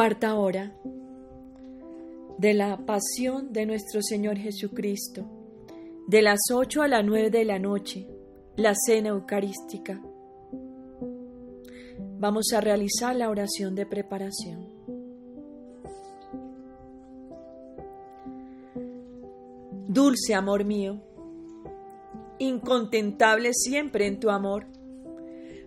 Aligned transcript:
Cuarta 0.00 0.34
hora 0.34 0.72
de 2.38 2.54
la 2.54 2.86
pasión 2.86 3.52
de 3.52 3.66
nuestro 3.66 4.00
Señor 4.00 4.38
Jesucristo, 4.38 5.26
de 6.08 6.22
las 6.22 6.38
ocho 6.50 6.80
a 6.80 6.88
las 6.88 7.04
nueve 7.04 7.28
de 7.28 7.44
la 7.44 7.58
noche, 7.58 8.08
la 8.56 8.72
cena 8.74 9.10
eucarística. 9.10 10.00
Vamos 12.18 12.46
a 12.54 12.62
realizar 12.62 13.14
la 13.14 13.28
oración 13.28 13.74
de 13.74 13.84
preparación. 13.84 14.70
Dulce 19.86 20.34
amor 20.34 20.64
mío, 20.64 21.02
incontentable 22.38 23.52
siempre 23.52 24.06
en 24.06 24.18
tu 24.18 24.30
amor, 24.30 24.64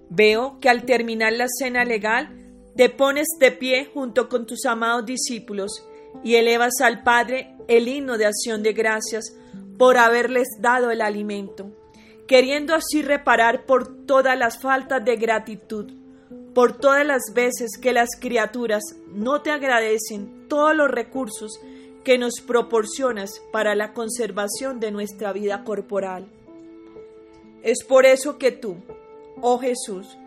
veo 0.09 0.59
que 0.59 0.69
al 0.69 0.85
terminar 0.85 1.33
la 1.33 1.45
cena 1.47 1.85
legal 1.85 2.42
te 2.75 2.89
pones 2.89 3.27
de 3.39 3.51
pie 3.51 3.89
junto 3.93 4.27
con 4.29 4.45
tus 4.45 4.65
amados 4.65 5.05
discípulos 5.05 5.85
y 6.23 6.35
elevas 6.35 6.81
al 6.81 7.03
Padre 7.03 7.55
el 7.67 7.87
himno 7.87 8.17
de 8.17 8.25
acción 8.25 8.63
de 8.63 8.73
gracias 8.73 9.35
por 9.77 9.97
haberles 9.97 10.47
dado 10.59 10.91
el 10.91 11.01
alimento, 11.01 11.71
queriendo 12.27 12.73
así 12.73 13.01
reparar 13.01 13.65
por 13.65 14.05
todas 14.05 14.37
las 14.37 14.59
faltas 14.59 15.03
de 15.05 15.15
gratitud, 15.17 15.91
por 16.53 16.77
todas 16.77 17.05
las 17.05 17.33
veces 17.33 17.77
que 17.81 17.93
las 17.93 18.09
criaturas 18.19 18.83
no 19.07 19.41
te 19.41 19.51
agradecen 19.51 20.47
todos 20.47 20.75
los 20.75 20.89
recursos 20.89 21.59
que 22.03 22.17
nos 22.17 22.41
proporcionas 22.41 23.41
para 23.51 23.75
la 23.75 23.93
conservación 23.93 24.79
de 24.79 24.91
nuestra 24.91 25.31
vida 25.31 25.63
corporal. 25.63 26.27
Es 27.63 27.83
por 27.83 28.05
eso 28.05 28.37
que 28.37 28.51
tú, 28.51 28.77
oh 29.41 29.57
Jesús, 29.59 30.17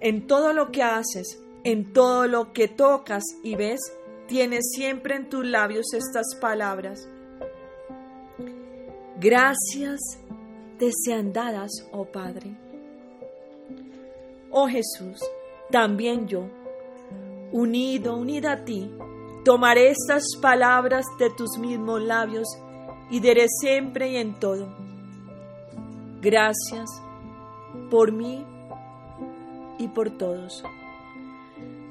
en 0.00 0.26
todo 0.26 0.52
lo 0.52 0.70
que 0.70 0.82
haces, 0.82 1.42
en 1.64 1.92
todo 1.92 2.26
lo 2.26 2.52
que 2.52 2.68
tocas 2.68 3.24
y 3.42 3.54
ves, 3.54 3.80
tienes 4.26 4.70
siempre 4.74 5.16
en 5.16 5.28
tus 5.28 5.44
labios 5.44 5.92
estas 5.94 6.34
palabras. 6.40 7.08
Gracias 9.20 10.00
te 10.78 10.90
sean 11.04 11.32
dadas, 11.32 11.70
oh 11.92 12.04
Padre. 12.04 12.56
Oh 14.50 14.66
Jesús, 14.66 15.22
también 15.70 16.26
yo, 16.26 16.48
unido, 17.52 18.16
unida 18.16 18.52
a 18.52 18.64
ti, 18.64 18.90
tomaré 19.44 19.90
estas 19.90 20.24
palabras 20.40 21.06
de 21.18 21.30
tus 21.30 21.56
mismos 21.58 22.02
labios 22.02 22.48
y 23.10 23.20
diré 23.20 23.46
siempre 23.48 24.10
y 24.10 24.16
en 24.16 24.38
todo. 24.40 24.68
Gracias 26.20 26.90
por 27.90 28.12
mí 28.12 28.44
y 29.78 29.88
por 29.88 30.10
todos 30.10 30.64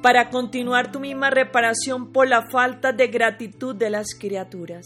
para 0.02 0.30
continuar 0.30 0.92
tu 0.92 1.00
misma 1.00 1.30
reparación 1.30 2.12
por 2.12 2.28
la 2.28 2.50
falta 2.50 2.92
de 2.92 3.08
gratitud 3.08 3.76
de 3.76 3.90
las 3.90 4.16
criaturas. 4.18 4.86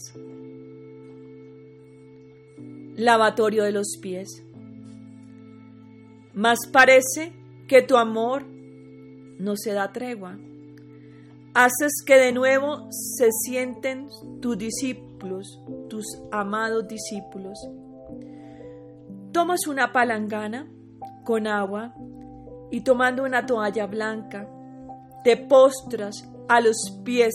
Lavatorio 2.96 3.64
de 3.64 3.72
los 3.72 3.98
pies. 4.00 4.42
Más 6.34 6.58
parece 6.70 7.32
que 7.66 7.82
tu 7.82 7.96
amor 7.96 8.44
no 9.38 9.56
se 9.56 9.72
da 9.72 9.92
tregua. 9.92 10.38
Haces 11.54 12.02
que 12.04 12.16
de 12.16 12.32
nuevo 12.32 12.88
se 12.90 13.30
sienten 13.32 14.08
tus 14.40 14.58
discípulos, 14.58 15.58
tus 15.88 16.04
amados 16.30 16.86
discípulos. 16.86 17.58
Tomas 19.32 19.66
una 19.66 19.92
palangana 19.92 20.70
con 21.24 21.46
agua 21.46 21.94
y 22.70 22.82
tomando 22.82 23.24
una 23.24 23.46
toalla 23.46 23.86
blanca, 23.86 24.48
te 25.26 25.36
postras 25.36 26.24
a 26.46 26.60
los 26.60 27.00
pies 27.02 27.34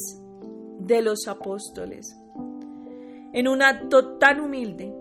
de 0.80 1.02
los 1.02 1.28
apóstoles 1.28 2.18
en 3.34 3.50
un 3.50 3.62
acto 3.62 4.18
tan 4.18 4.40
humilde 4.40 4.96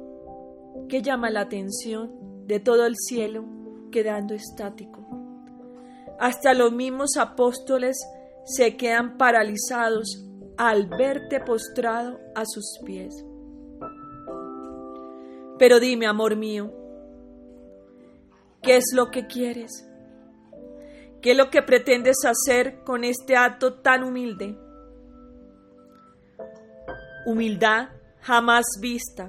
que 0.88 1.00
llama 1.00 1.30
la 1.30 1.42
atención 1.42 2.10
de 2.48 2.58
todo 2.58 2.86
el 2.86 2.96
cielo 2.96 3.44
quedando 3.92 4.34
estático. 4.34 5.06
Hasta 6.18 6.52
los 6.52 6.72
mismos 6.72 7.16
apóstoles 7.16 7.96
se 8.42 8.76
quedan 8.76 9.16
paralizados 9.16 10.26
al 10.58 10.88
verte 10.88 11.38
postrado 11.38 12.18
a 12.34 12.42
sus 12.44 12.80
pies. 12.84 13.24
Pero 15.60 15.78
dime, 15.78 16.08
amor 16.08 16.34
mío, 16.34 16.72
¿qué 18.62 18.78
es 18.78 18.86
lo 18.92 19.12
que 19.12 19.28
quieres? 19.28 19.86
¿Qué 21.22 21.32
es 21.32 21.36
lo 21.36 21.50
que 21.50 21.62
pretendes 21.62 22.16
hacer 22.24 22.82
con 22.82 23.04
este 23.04 23.36
acto 23.36 23.74
tan 23.74 24.04
humilde? 24.04 24.56
Humildad 27.26 27.90
jamás 28.20 28.64
vista 28.80 29.28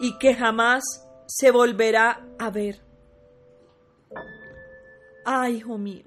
y 0.00 0.18
que 0.18 0.34
jamás 0.34 0.82
se 1.26 1.52
volverá 1.52 2.26
a 2.38 2.50
ver. 2.50 2.80
Ay, 5.24 5.58
hijo 5.58 5.78
mío, 5.78 6.04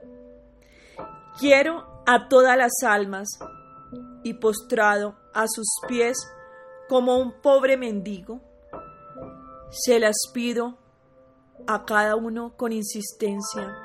quiero 1.39 2.03
a 2.05 2.27
todas 2.27 2.57
las 2.57 2.73
almas 2.83 3.29
y 4.23 4.33
postrado 4.33 5.15
a 5.33 5.45
sus 5.47 5.67
pies 5.87 6.17
como 6.89 7.17
un 7.17 7.39
pobre 7.41 7.77
mendigo, 7.77 8.41
se 9.69 9.99
las 9.99 10.15
pido 10.33 10.77
a 11.67 11.85
cada 11.85 12.17
uno 12.17 12.57
con 12.57 12.73
insistencia 12.73 13.84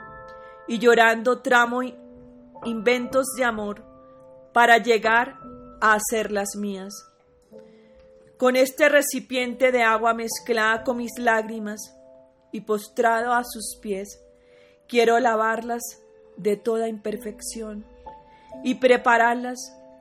y 0.70 0.78
llorando 0.78 1.40
tramo 1.40 1.80
inventos 2.64 3.26
de 3.36 3.42
amor 3.42 3.82
para 4.52 4.78
llegar 4.78 5.36
a 5.80 5.94
hacer 5.94 6.30
las 6.30 6.54
mías. 6.54 6.92
Con 8.38 8.54
este 8.54 8.88
recipiente 8.88 9.72
de 9.72 9.82
agua 9.82 10.14
mezclada 10.14 10.84
con 10.84 10.98
mis 10.98 11.18
lágrimas 11.18 11.80
y 12.52 12.60
postrado 12.60 13.32
a 13.32 13.42
sus 13.42 13.80
pies, 13.82 14.20
quiero 14.86 15.18
lavarlas 15.18 15.82
de 16.36 16.56
toda 16.56 16.86
imperfección 16.86 17.84
y 18.62 18.76
prepararlas 18.76 19.58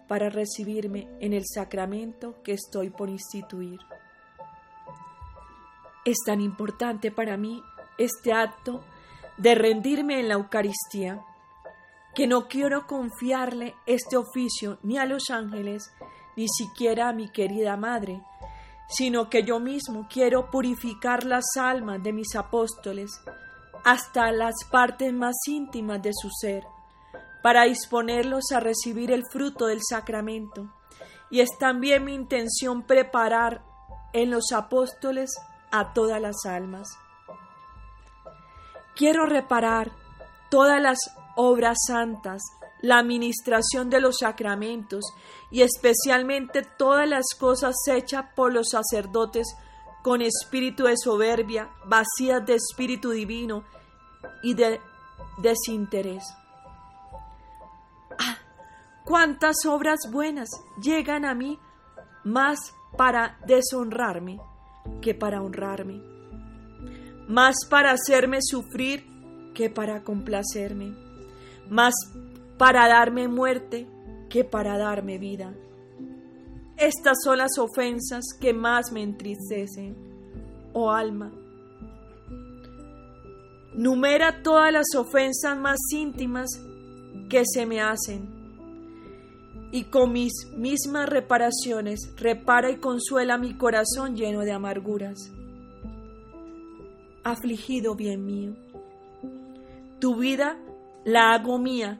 para 0.07 0.29
recibirme 0.29 1.07
en 1.19 1.33
el 1.33 1.45
sacramento 1.51 2.43
que 2.43 2.53
estoy 2.53 2.91
por 2.91 3.09
instituir. 3.09 3.79
Es 6.05 6.17
tan 6.27 6.41
importante 6.41 7.09
para 7.09 7.37
mí 7.37 7.63
este 7.97 8.33
acto 8.33 8.83
de 9.39 9.55
rendirme 9.55 10.19
en 10.19 10.27
la 10.27 10.35
Eucaristía, 10.35 11.25
que 12.13 12.27
no 12.27 12.47
quiero 12.47 12.85
confiarle 12.87 13.75
este 13.85 14.17
oficio 14.17 14.79
ni 14.83 14.97
a 14.97 15.05
los 15.05 15.29
ángeles, 15.29 15.91
ni 16.35 16.47
siquiera 16.47 17.09
a 17.09 17.13
mi 17.13 17.29
querida 17.29 17.77
Madre, 17.77 18.21
sino 18.89 19.29
que 19.29 19.43
yo 19.43 19.59
mismo 19.59 20.07
quiero 20.11 20.51
purificar 20.51 21.23
las 21.23 21.45
almas 21.57 22.03
de 22.03 22.11
mis 22.11 22.35
apóstoles 22.35 23.11
hasta 23.85 24.31
las 24.33 24.55
partes 24.69 25.13
más 25.13 25.35
íntimas 25.47 26.01
de 26.01 26.11
su 26.13 26.29
ser, 26.29 26.65
para 27.41 27.63
disponerlos 27.63 28.51
a 28.51 28.59
recibir 28.59 29.11
el 29.11 29.23
fruto 29.31 29.67
del 29.67 29.79
sacramento. 29.81 30.73
Y 31.31 31.39
es 31.39 31.57
también 31.57 32.03
mi 32.03 32.13
intención 32.13 32.83
preparar 32.83 33.63
en 34.11 34.31
los 34.31 34.51
apóstoles 34.51 35.29
a 35.71 35.93
todas 35.93 36.19
las 36.19 36.45
almas. 36.45 36.89
Quiero 38.99 39.25
reparar 39.25 39.93
todas 40.49 40.81
las 40.81 40.97
obras 41.37 41.77
santas, 41.87 42.41
la 42.81 42.99
administración 42.99 43.89
de 43.89 44.01
los 44.01 44.17
sacramentos 44.19 45.05
y 45.49 45.61
especialmente 45.61 46.63
todas 46.63 47.07
las 47.07 47.23
cosas 47.39 47.75
hechas 47.87 48.25
por 48.35 48.51
los 48.51 48.71
sacerdotes 48.71 49.55
con 50.01 50.21
espíritu 50.21 50.83
de 50.83 50.95
soberbia, 51.01 51.69
vacías 51.85 52.45
de 52.45 52.55
espíritu 52.55 53.11
divino 53.11 53.63
y 54.43 54.53
de 54.53 54.81
desinterés. 55.37 56.25
¡Ah! 58.19 58.39
¿Cuántas 59.05 59.65
obras 59.65 59.99
buenas 60.11 60.49
llegan 60.81 61.23
a 61.23 61.33
mí 61.33 61.57
más 62.25 62.59
para 62.97 63.39
deshonrarme 63.47 64.41
que 65.01 65.15
para 65.15 65.41
honrarme? 65.41 66.08
Más 67.29 67.57
para 67.69 67.91
hacerme 67.91 68.39
sufrir 68.41 69.05
que 69.53 69.69
para 69.69 70.03
complacerme, 70.03 70.95
más 71.69 71.93
para 72.57 72.87
darme 72.87 73.27
muerte 73.27 73.87
que 74.29 74.43
para 74.43 74.79
darme 74.79 75.19
vida. 75.19 75.53
Estas 76.75 77.17
son 77.23 77.37
las 77.37 77.59
ofensas 77.59 78.25
que 78.41 78.51
más 78.51 78.91
me 78.91 79.03
entristecen, 79.03 79.95
oh 80.73 80.91
alma. 80.91 81.31
Numera 83.75 84.41
todas 84.41 84.73
las 84.73 84.87
ofensas 84.97 85.55
más 85.55 85.77
íntimas 85.93 86.49
que 87.29 87.43
se 87.45 87.67
me 87.67 87.79
hacen 87.79 88.27
y 89.71 89.83
con 89.83 90.13
mis 90.13 90.33
mismas 90.57 91.07
reparaciones 91.07 92.11
repara 92.17 92.71
y 92.71 92.77
consuela 92.77 93.37
mi 93.37 93.55
corazón 93.55 94.15
lleno 94.15 94.39
de 94.39 94.51
amarguras 94.51 95.31
afligido 97.23 97.95
bien 97.95 98.25
mío. 98.25 98.55
Tu 99.99 100.15
vida 100.15 100.57
la 101.03 101.33
hago 101.33 101.57
mía 101.57 101.99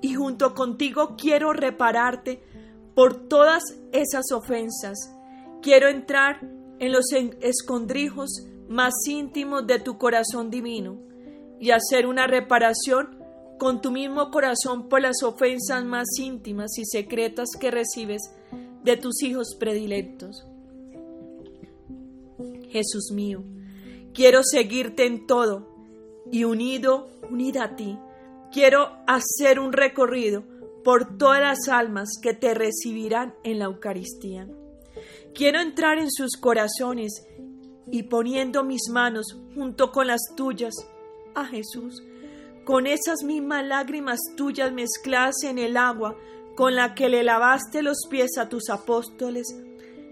y 0.00 0.14
junto 0.14 0.54
contigo 0.54 1.16
quiero 1.16 1.52
repararte 1.52 2.42
por 2.94 3.28
todas 3.28 3.62
esas 3.92 4.30
ofensas. 4.32 4.98
Quiero 5.62 5.88
entrar 5.88 6.40
en 6.78 6.92
los 6.92 7.12
escondrijos 7.40 8.46
más 8.68 8.94
íntimos 9.06 9.66
de 9.66 9.78
tu 9.78 9.98
corazón 9.98 10.50
divino 10.50 10.98
y 11.58 11.70
hacer 11.72 12.06
una 12.06 12.26
reparación 12.26 13.18
con 13.58 13.82
tu 13.82 13.90
mismo 13.90 14.30
corazón 14.30 14.88
por 14.88 15.02
las 15.02 15.22
ofensas 15.22 15.84
más 15.84 16.06
íntimas 16.18 16.78
y 16.78 16.84
secretas 16.86 17.50
que 17.60 17.70
recibes 17.70 18.22
de 18.82 18.96
tus 18.96 19.22
hijos 19.22 19.54
predilectos. 19.58 20.46
Jesús 22.70 23.10
mío, 23.12 23.42
quiero 24.14 24.42
seguirte 24.42 25.06
en 25.06 25.26
todo 25.26 25.66
y 26.30 26.44
unido, 26.44 27.10
unida 27.30 27.64
a 27.64 27.76
ti, 27.76 27.98
quiero 28.52 28.96
hacer 29.06 29.58
un 29.58 29.72
recorrido 29.72 30.44
por 30.84 31.18
todas 31.18 31.40
las 31.40 31.68
almas 31.68 32.10
que 32.22 32.34
te 32.34 32.54
recibirán 32.54 33.34
en 33.44 33.58
la 33.58 33.66
Eucaristía. 33.66 34.48
Quiero 35.34 35.60
entrar 35.60 35.98
en 35.98 36.10
sus 36.10 36.36
corazones 36.36 37.26
y 37.90 38.04
poniendo 38.04 38.64
mis 38.64 38.88
manos 38.90 39.36
junto 39.54 39.92
con 39.92 40.06
las 40.06 40.20
tuyas 40.36 40.74
a 41.34 41.44
Jesús, 41.44 42.02
con 42.64 42.86
esas 42.86 43.22
mismas 43.24 43.64
lágrimas 43.64 44.20
tuyas 44.36 44.72
mezcladas 44.72 45.42
en 45.44 45.58
el 45.58 45.76
agua 45.76 46.16
con 46.56 46.74
la 46.74 46.94
que 46.94 47.08
le 47.08 47.22
lavaste 47.22 47.82
los 47.82 48.06
pies 48.10 48.36
a 48.38 48.48
tus 48.48 48.70
apóstoles, 48.70 49.56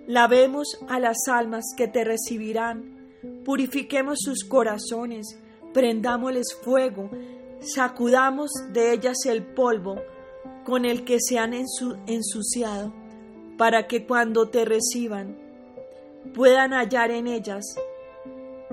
lavemos 0.06 0.78
a 0.88 0.98
las 0.98 1.16
almas 1.28 1.64
que 1.76 1.88
te 1.88 2.04
recibirán, 2.04 2.97
purifiquemos 3.44 4.18
sus 4.20 4.44
corazones, 4.44 5.38
prendámosles 5.72 6.56
fuego, 6.62 7.10
sacudamos 7.60 8.50
de 8.72 8.92
ellas 8.92 9.16
el 9.26 9.42
polvo 9.42 9.96
con 10.64 10.84
el 10.84 11.04
que 11.04 11.18
se 11.20 11.38
han 11.38 11.54
ensuciado, 11.54 12.92
para 13.56 13.86
que 13.86 14.06
cuando 14.06 14.48
te 14.48 14.64
reciban 14.64 15.36
puedan 16.34 16.72
hallar 16.72 17.10
en 17.10 17.26
ellas 17.26 17.64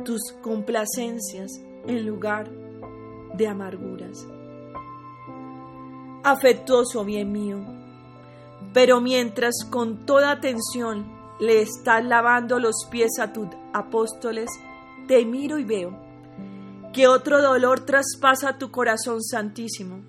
tus 0.04 0.22
complacencias 0.42 1.52
en 1.88 2.06
lugar 2.06 2.50
de 3.36 3.48
amarguras. 3.48 4.28
Afectuoso 6.24 7.06
bien 7.06 7.32
mío, 7.32 7.60
pero 8.74 9.00
mientras 9.00 9.56
con 9.70 10.06
toda 10.06 10.32
atención 10.32 11.06
le 11.40 11.62
estás 11.62 12.04
lavando 12.04 12.60
los 12.60 12.88
pies 12.90 13.20
a 13.20 13.32
tus 13.32 13.48
apóstoles, 13.76 14.50
te 15.08 15.26
miro 15.26 15.60
y 15.60 15.64
veo 15.64 16.00
que 16.94 17.08
otro 17.08 17.42
dolor 17.42 17.86
traspasa 17.86 18.58
tu 18.58 18.72
corazón 18.72 19.22
santísimo. 19.22 20.06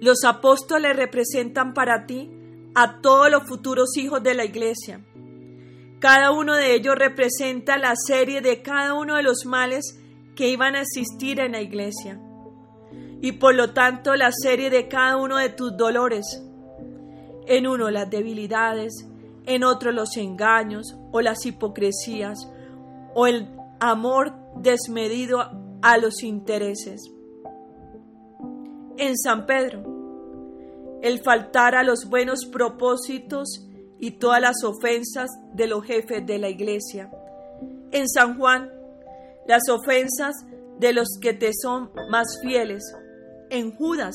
Los 0.00 0.24
apóstoles 0.24 0.96
representan 0.96 1.72
para 1.74 2.06
ti 2.06 2.30
a 2.74 3.00
todos 3.00 3.30
los 3.30 3.44
futuros 3.44 3.96
hijos 3.96 4.22
de 4.22 4.34
la 4.34 4.44
iglesia. 4.44 5.00
Cada 6.00 6.32
uno 6.32 6.54
de 6.56 6.74
ellos 6.74 6.96
representa 6.96 7.78
la 7.78 7.94
serie 7.96 8.40
de 8.40 8.62
cada 8.62 8.94
uno 8.94 9.14
de 9.14 9.22
los 9.22 9.46
males 9.46 9.98
que 10.34 10.48
iban 10.48 10.74
a 10.74 10.82
existir 10.82 11.40
en 11.40 11.52
la 11.52 11.62
iglesia 11.62 12.20
y 13.22 13.32
por 13.32 13.54
lo 13.54 13.72
tanto 13.72 14.14
la 14.16 14.30
serie 14.32 14.70
de 14.70 14.88
cada 14.88 15.16
uno 15.16 15.36
de 15.38 15.50
tus 15.50 15.76
dolores. 15.76 16.42
En 17.46 17.66
uno 17.66 17.90
las 17.90 18.10
debilidades, 18.10 18.92
en 19.46 19.62
otro 19.64 19.92
los 19.92 20.16
engaños 20.16 20.96
o 21.16 21.20
las 21.20 21.46
hipocresías 21.46 22.38
o 23.14 23.26
el 23.26 23.48
amor 23.80 24.34
desmedido 24.56 25.40
a 25.82 25.98
los 25.98 26.22
intereses. 26.22 27.10
En 28.98 29.16
San 29.16 29.46
Pedro, 29.46 29.82
el 31.02 31.22
faltar 31.22 31.74
a 31.74 31.82
los 31.82 32.08
buenos 32.08 32.46
propósitos 32.46 33.66
y 33.98 34.12
todas 34.12 34.40
las 34.40 34.64
ofensas 34.64 35.30
de 35.54 35.66
los 35.66 35.84
jefes 35.84 36.26
de 36.26 36.38
la 36.38 36.48
iglesia. 36.48 37.10
En 37.92 38.08
San 38.08 38.38
Juan, 38.38 38.70
las 39.46 39.62
ofensas 39.70 40.34
de 40.78 40.92
los 40.92 41.08
que 41.20 41.32
te 41.32 41.52
son 41.54 41.90
más 42.10 42.38
fieles. 42.42 42.82
En 43.50 43.74
Judas, 43.76 44.14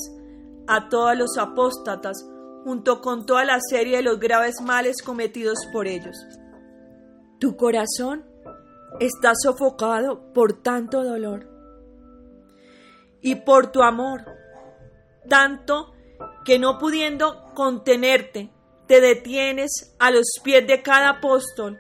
a 0.68 0.90
todos 0.90 1.18
los 1.18 1.38
apóstatas, 1.38 2.24
junto 2.64 3.02
con 3.02 3.26
toda 3.26 3.46
la 3.46 3.60
serie 3.60 3.98
de 3.98 4.04
los 4.04 4.20
graves 4.20 4.62
males 4.62 5.02
cometidos 5.02 5.58
por 5.74 5.88
ellos. 5.88 6.16
Tu 7.42 7.58
corazón 7.58 8.32
Estás 9.00 9.38
sofocado 9.42 10.32
por 10.34 10.62
tanto 10.62 11.04
dolor 11.04 11.48
y 13.22 13.36
por 13.36 13.72
tu 13.72 13.82
amor, 13.82 14.26
tanto 15.30 15.94
que 16.44 16.60
no 16.60 16.78
pudiendo 16.78 17.52
contenerte, 17.54 18.52
te 18.88 19.00
detienes 19.00 19.96
a 19.98 20.12
los 20.12 20.26
pies 20.44 20.68
de 20.68 20.82
cada 20.82 21.10
apóstol 21.10 21.80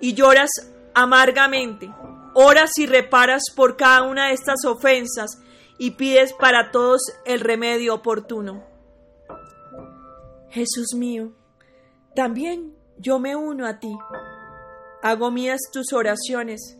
y 0.00 0.14
lloras 0.14 0.50
amargamente, 0.94 1.92
oras 2.34 2.78
y 2.78 2.86
reparas 2.86 3.42
por 3.56 3.76
cada 3.76 4.02
una 4.02 4.28
de 4.28 4.34
estas 4.34 4.64
ofensas 4.64 5.40
y 5.78 5.92
pides 5.92 6.32
para 6.32 6.70
todos 6.70 7.00
el 7.24 7.40
remedio 7.40 7.94
oportuno. 7.94 8.62
Jesús 10.50 10.94
mío, 10.94 11.32
también 12.14 12.76
yo 12.98 13.18
me 13.18 13.34
uno 13.34 13.66
a 13.66 13.80
ti 13.80 13.96
Hago 15.02 15.30
mías 15.30 15.60
tus 15.72 15.92
oraciones, 15.92 16.78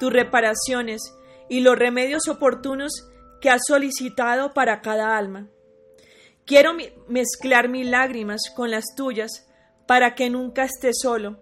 tus 0.00 0.12
reparaciones 0.12 1.14
y 1.48 1.60
los 1.60 1.78
remedios 1.78 2.26
oportunos 2.28 2.92
que 3.40 3.48
has 3.48 3.62
solicitado 3.66 4.52
para 4.52 4.80
cada 4.80 5.16
alma. 5.16 5.48
Quiero 6.44 6.72
mezclar 7.08 7.68
mis 7.68 7.86
lágrimas 7.86 8.40
con 8.56 8.72
las 8.72 8.84
tuyas 8.96 9.46
para 9.86 10.16
que 10.16 10.30
nunca 10.30 10.64
estés 10.64 10.98
solo, 11.00 11.38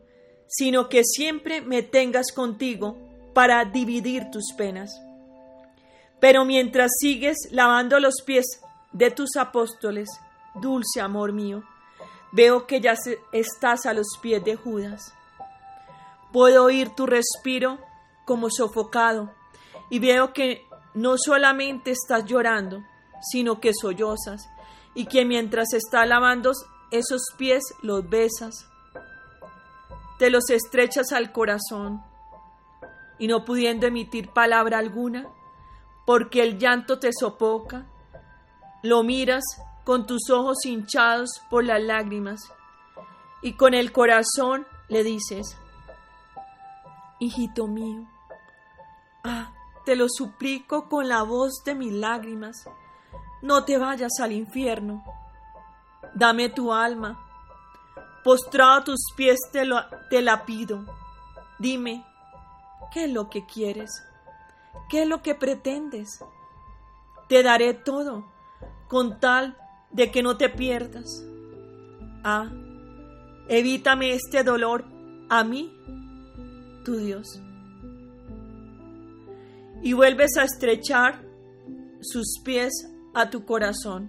sino 0.47 0.89
que 0.89 1.03
siempre 1.05 1.63
me 1.63 1.83
tengas 1.83 2.31
contigo 2.33 2.99
para 3.33 3.65
dividir 3.65 4.31
tus 4.31 4.53
penas. 4.57 5.01
Pero 6.21 6.45
mientras 6.45 6.91
sigues 7.01 7.37
lavando 7.51 8.01
los 8.01 8.17
pies 8.25 8.45
de 8.93 9.11
tus 9.11 9.37
apóstoles, 9.37 10.09
dulce 10.61 11.01
amor 11.01 11.33
mío, 11.33 11.63
veo 12.33 12.67
que 12.67 12.81
ya 12.81 12.95
estás 13.33 13.87
a 13.87 13.95
los 13.95 14.07
pies 14.21 14.45
de 14.45 14.57
Judas. 14.57 15.15
Puedo 16.33 16.65
oír 16.65 16.91
tu 16.91 17.07
respiro 17.07 17.79
como 18.25 18.49
sofocado. 18.51 19.33
Y 19.91 19.99
veo 19.99 20.33
que 20.33 20.67
no 20.95 21.17
solamente 21.17 21.93
estás 21.93 22.25
llorando, 22.25 22.83
sino 23.21 23.61
que 23.61 23.73
sollozas 23.75 24.49
y 24.95 25.07
que 25.07 25.25
mientras 25.25 25.73
estás 25.73 26.09
lavando 26.09 26.53
esos 26.91 27.23
pies 27.37 27.63
los 27.83 28.09
besas, 28.09 28.69
te 30.19 30.31
los 30.31 30.51
estrechas 30.51 31.13
al 31.13 31.33
corazón 31.33 32.03
y 33.19 33.29
no 33.29 33.45
pudiendo 33.45 33.87
emitir 33.87 34.31
palabra 34.31 34.79
alguna, 34.79 35.27
porque 36.05 36.43
el 36.43 36.59
llanto 36.59 36.99
te 36.99 37.11
sofoca, 37.13 37.87
lo 38.83 39.03
miras 39.03 39.45
con 39.85 40.07
tus 40.07 40.31
ojos 40.31 40.65
hinchados 40.65 41.31
por 41.51 41.65
las 41.65 41.83
lágrimas 41.83 42.41
y 43.43 43.55
con 43.55 43.75
el 43.75 43.93
corazón 43.93 44.67
le 44.89 45.05
dices, 45.05 45.57
hijito 47.19 47.67
mío. 47.67 48.07
Ah, 49.25 49.53
te 49.85 49.97
lo 49.97 50.07
suplico 50.09 50.89
con 50.89 51.09
la 51.09 51.23
voz 51.23 51.63
de 51.65 51.75
mis 51.75 51.93
lágrimas. 51.93 52.69
No 53.43 53.65
te 53.65 53.79
vayas 53.79 54.21
al 54.21 54.33
infierno. 54.33 55.05
Dame 56.15 56.49
tu 56.49 56.73
alma. 56.73 57.25
Postrado 58.25 58.81
a 58.81 58.85
tus 58.85 59.01
pies 59.17 59.39
te, 59.53 59.63
te 60.11 60.23
la 60.23 60.45
pido. 60.45 60.85
Dime, 61.59 62.05
¿qué 62.93 63.05
es 63.05 63.13
lo 63.13 63.31
que 63.31 63.47
quieres? 63.47 64.05
¿Qué 64.89 65.03
es 65.03 65.09
lo 65.09 65.23
que 65.23 65.35
pretendes? 65.35 66.25
Te 67.29 67.43
daré 67.43 67.75
todo, 67.75 68.25
con 68.89 69.21
tal 69.21 69.57
de 69.91 70.11
que 70.11 70.23
no 70.23 70.37
te 70.37 70.49
pierdas. 70.49 71.25
Ah, 72.25 72.51
evítame 73.49 74.13
este 74.13 74.45
dolor 74.45 74.85
a 75.29 75.45
mí 75.45 75.75
Dios. 76.97 77.41
Y 79.83 79.93
vuelves 79.93 80.37
a 80.37 80.45
estrechar 80.45 81.25
sus 82.01 82.41
pies 82.45 82.73
a 83.15 83.31
tu 83.31 83.45
corazón. 83.45 84.09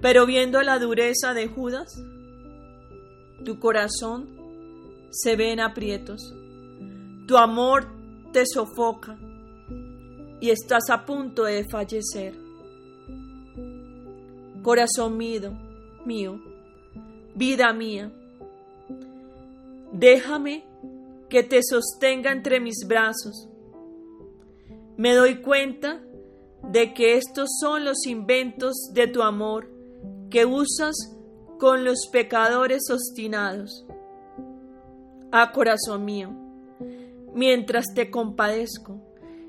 Pero 0.00 0.26
viendo 0.26 0.62
la 0.62 0.78
dureza 0.78 1.34
de 1.34 1.48
Judas, 1.48 2.00
tu 3.44 3.58
corazón 3.58 4.28
se 5.10 5.36
ve 5.36 5.52
en 5.52 5.60
aprietos. 5.60 6.34
Tu 7.26 7.36
amor 7.36 7.86
te 8.32 8.44
sofoca 8.46 9.18
y 10.40 10.50
estás 10.50 10.90
a 10.90 11.04
punto 11.04 11.44
de 11.44 11.64
fallecer. 11.70 12.34
Corazón 14.62 15.16
mío, 15.16 15.52
mío, 16.04 16.40
vida 17.34 17.72
mía, 17.72 18.12
déjame 19.92 20.64
que 21.28 21.42
te 21.42 21.60
sostenga 21.62 22.32
entre 22.32 22.60
mis 22.60 22.86
brazos. 22.86 23.48
Me 24.96 25.14
doy 25.14 25.42
cuenta 25.42 26.02
de 26.70 26.94
que 26.94 27.16
estos 27.16 27.48
son 27.60 27.84
los 27.84 28.06
inventos 28.06 28.90
de 28.92 29.06
tu 29.06 29.22
amor 29.22 29.70
que 30.30 30.44
usas 30.44 30.94
con 31.58 31.84
los 31.84 32.08
pecadores 32.12 32.90
obstinados. 32.90 33.86
Ah, 35.32 35.52
corazón 35.52 36.04
mío, 36.04 36.30
mientras 37.34 37.86
te 37.94 38.10
compadezco 38.10 39.00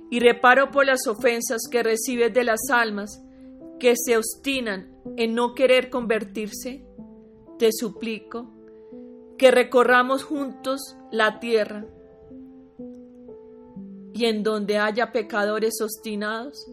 y 0.10 0.20
reparo 0.20 0.72
por 0.72 0.86
las 0.86 1.08
ofensas 1.08 1.62
que 1.70 1.84
recibes 1.84 2.34
de 2.34 2.44
las 2.44 2.70
almas 2.72 3.22
que 3.80 3.94
se 3.96 4.18
obstinan 4.18 4.96
en 5.18 5.36
no 5.36 5.54
querer 5.54 5.90
convertirse, 5.90 6.84
te 7.60 7.70
suplico 7.72 8.57
que 9.38 9.52
recorramos 9.52 10.24
juntos 10.24 10.96
la 11.12 11.40
tierra. 11.40 11.86
Y 14.14 14.26
en 14.26 14.42
donde 14.44 14.80
haya 14.80 15.12
pecadores 15.12 15.80
obstinados, 15.82 16.66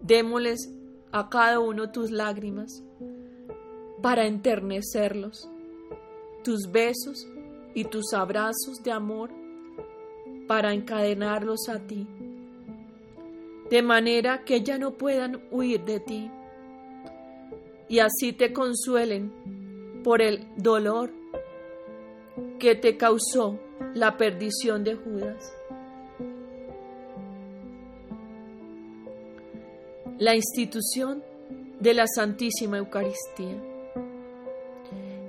démosles 0.00 0.70
a 1.12 1.28
cada 1.28 1.60
uno 1.60 1.90
tus 1.90 2.10
lágrimas 2.10 2.82
para 4.02 4.26
enternecerlos, 4.26 5.48
tus 6.42 6.70
besos 6.70 7.26
y 7.74 7.84
tus 7.84 8.12
abrazos 8.14 8.82
de 8.82 8.92
amor 8.92 9.30
para 10.46 10.72
encadenarlos 10.72 11.68
a 11.68 11.78
ti, 11.80 12.06
de 13.70 13.82
manera 13.82 14.44
que 14.44 14.62
ya 14.62 14.78
no 14.78 14.92
puedan 14.92 15.42
huir 15.50 15.84
de 15.84 16.00
ti. 16.00 16.30
Y 17.88 17.98
así 17.98 18.32
te 18.32 18.52
consuelen 18.52 20.02
por 20.02 20.22
el 20.22 20.46
dolor 20.56 21.23
que 22.58 22.74
te 22.74 22.96
causó 22.96 23.58
la 23.94 24.16
perdición 24.16 24.84
de 24.84 24.94
Judas. 24.94 25.54
La 30.18 30.34
institución 30.34 31.22
de 31.80 31.94
la 31.94 32.06
Santísima 32.06 32.78
Eucaristía. 32.78 33.56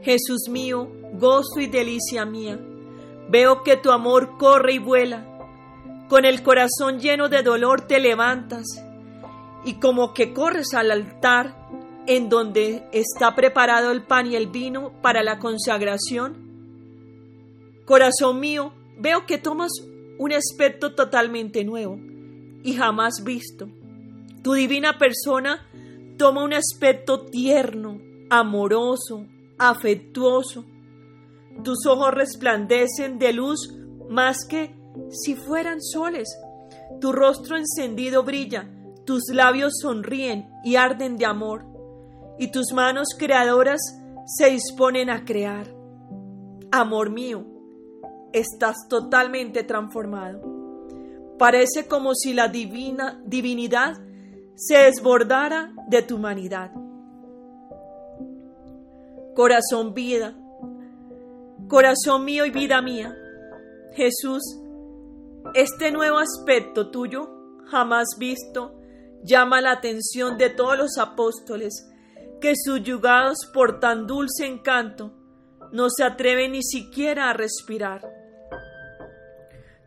Jesús 0.01 0.47
mío, 0.49 0.87
gozo 1.13 1.59
y 1.59 1.67
delicia 1.67 2.25
mía, 2.25 2.59
veo 3.29 3.63
que 3.63 3.77
tu 3.77 3.91
amor 3.91 4.37
corre 4.37 4.73
y 4.73 4.79
vuela, 4.79 5.25
con 6.07 6.25
el 6.25 6.43
corazón 6.43 6.99
lleno 6.99 7.29
de 7.29 7.41
dolor 7.41 7.81
te 7.87 7.99
levantas 7.99 8.65
y 9.65 9.79
como 9.79 10.13
que 10.13 10.31
corres 10.33 10.75
al 10.75 10.91
altar 10.91 11.55
en 12.07 12.29
donde 12.29 12.87
está 12.91 13.33
preparado 13.33 13.91
el 13.91 14.03
pan 14.03 14.27
y 14.27 14.35
el 14.35 14.47
vino 14.47 14.91
para 15.01 15.23
la 15.23 15.39
consagración? 15.39 16.44
Corazón 17.85 18.39
mío, 18.39 18.73
veo 18.97 19.25
que 19.25 19.37
tomas 19.37 19.71
un 20.17 20.33
aspecto 20.33 20.95
totalmente 20.95 21.63
nuevo 21.63 21.97
y 22.63 22.73
jamás 22.73 23.23
visto. 23.23 23.67
Tu 24.41 24.53
divina 24.53 24.97
persona 24.97 25.67
toma 26.17 26.43
un 26.43 26.53
aspecto 26.53 27.25
tierno, 27.25 27.99
amoroso, 28.29 29.27
afectuoso. 29.57 30.65
Tus 31.63 31.85
ojos 31.85 32.13
resplandecen 32.13 33.19
de 33.19 33.33
luz 33.33 33.73
más 34.09 34.45
que 34.49 34.75
si 35.09 35.35
fueran 35.35 35.81
soles. 35.81 36.27
Tu 36.99 37.11
rostro 37.11 37.57
encendido 37.57 38.23
brilla, 38.23 38.69
tus 39.05 39.23
labios 39.31 39.73
sonríen 39.81 40.49
y 40.63 40.75
arden 40.75 41.17
de 41.17 41.25
amor 41.25 41.65
y 42.37 42.51
tus 42.51 42.73
manos 42.73 43.09
creadoras 43.17 43.81
se 44.25 44.49
disponen 44.49 45.09
a 45.09 45.23
crear. 45.23 45.67
Amor 46.71 47.09
mío, 47.09 47.45
estás 48.35 48.75
totalmente 48.89 49.63
transformado. 49.63 50.41
Parece 51.39 51.87
como 51.87 52.13
si 52.13 52.33
la 52.33 52.49
divina 52.49 53.21
divinidad 53.25 53.97
se 54.55 54.77
desbordara 54.77 55.73
de 55.87 56.01
tu 56.01 56.17
humanidad. 56.17 56.71
Corazón 59.33 59.93
vida, 59.93 60.35
corazón 61.67 62.25
mío 62.25 62.45
y 62.45 62.51
vida 62.51 62.81
mía, 62.81 63.15
Jesús, 63.93 64.43
este 65.53 65.91
nuevo 65.91 66.17
aspecto 66.17 66.89
tuyo, 66.89 67.29
jamás 67.65 68.07
visto, 68.17 68.79
llama 69.23 69.61
la 69.61 69.71
atención 69.71 70.37
de 70.37 70.49
todos 70.49 70.77
los 70.77 70.97
apóstoles 70.97 71.89
que 72.41 72.53
subyugados 72.55 73.49
por 73.53 73.79
tan 73.79 74.07
dulce 74.07 74.45
encanto 74.45 75.13
no 75.71 75.89
se 75.89 76.03
atreven 76.03 76.53
ni 76.53 76.63
siquiera 76.63 77.29
a 77.29 77.33
respirar. 77.33 78.14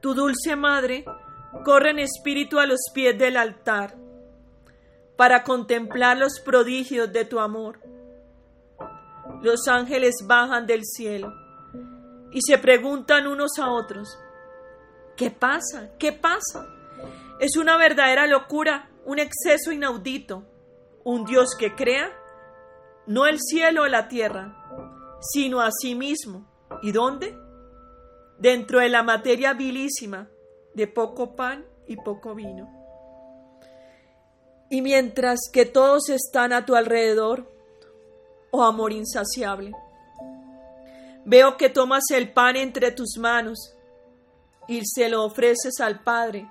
Tu 0.01 0.15
dulce 0.15 0.57
madre 0.57 1.05
corre 1.65 1.91
en 1.91 1.99
espíritu 1.99 2.59
a 2.59 2.67
los 2.67 2.81
pies 2.95 3.19
del 3.19 3.37
altar 3.37 3.97
para 5.17 5.43
contemplar 5.43 6.17
los 6.17 6.41
prodigios 6.41 7.13
de 7.13 7.25
tu 7.25 7.41
amor. 7.41 7.81
Los 9.43 9.67
ángeles 9.69 10.17
bajan 10.25 10.67
del 10.67 10.85
cielo 10.85 11.33
y 12.31 12.41
se 12.43 12.59
preguntan 12.59 13.27
unos 13.27 13.59
a 13.59 13.71
otros, 13.71 14.19
¿qué 15.17 15.31
pasa? 15.31 15.91
¿Qué 15.99 16.13
pasa? 16.13 16.67
Es 17.41 17.57
una 17.57 17.77
verdadera 17.77 18.27
locura, 18.27 18.91
un 19.05 19.19
exceso 19.19 19.73
inaudito, 19.73 20.45
un 21.05 21.25
Dios 21.25 21.57
que 21.59 21.75
crea 21.75 22.13
no 23.09 23.27
el 23.27 23.41
cielo 23.41 23.85
o 23.85 23.89
la 23.89 24.07
tierra, 24.07 24.55
sino 25.21 25.61
a 25.61 25.71
sí 25.73 25.95
mismo. 25.95 26.47
¿Y 26.83 26.93
dónde? 26.93 27.37
Dentro 28.39 28.81
de 28.81 28.89
la 28.89 29.03
materia 29.03 29.53
vilísima 29.53 30.29
de 30.75 30.87
poco 30.87 31.35
pan 31.35 31.65
y 31.87 31.97
poco 31.97 32.35
vino. 32.35 32.73
Y 34.71 34.83
mientras 34.83 35.41
que 35.53 35.65
todos 35.65 36.11
están 36.11 36.53
a 36.53 36.67
tu 36.67 36.75
alrededor, 36.75 37.51
oh 38.51 38.65
amor 38.65 38.93
insaciable, 38.93 39.73
veo 41.25 41.57
que 41.57 41.69
tomas 41.71 42.05
el 42.11 42.33
pan 42.33 42.57
entre 42.57 42.93
tus 42.93 43.17
manos 43.19 43.75
y 44.69 44.83
se 44.85 45.09
lo 45.09 45.25
ofreces 45.25 45.81
al 45.81 46.03
Padre. 46.05 46.51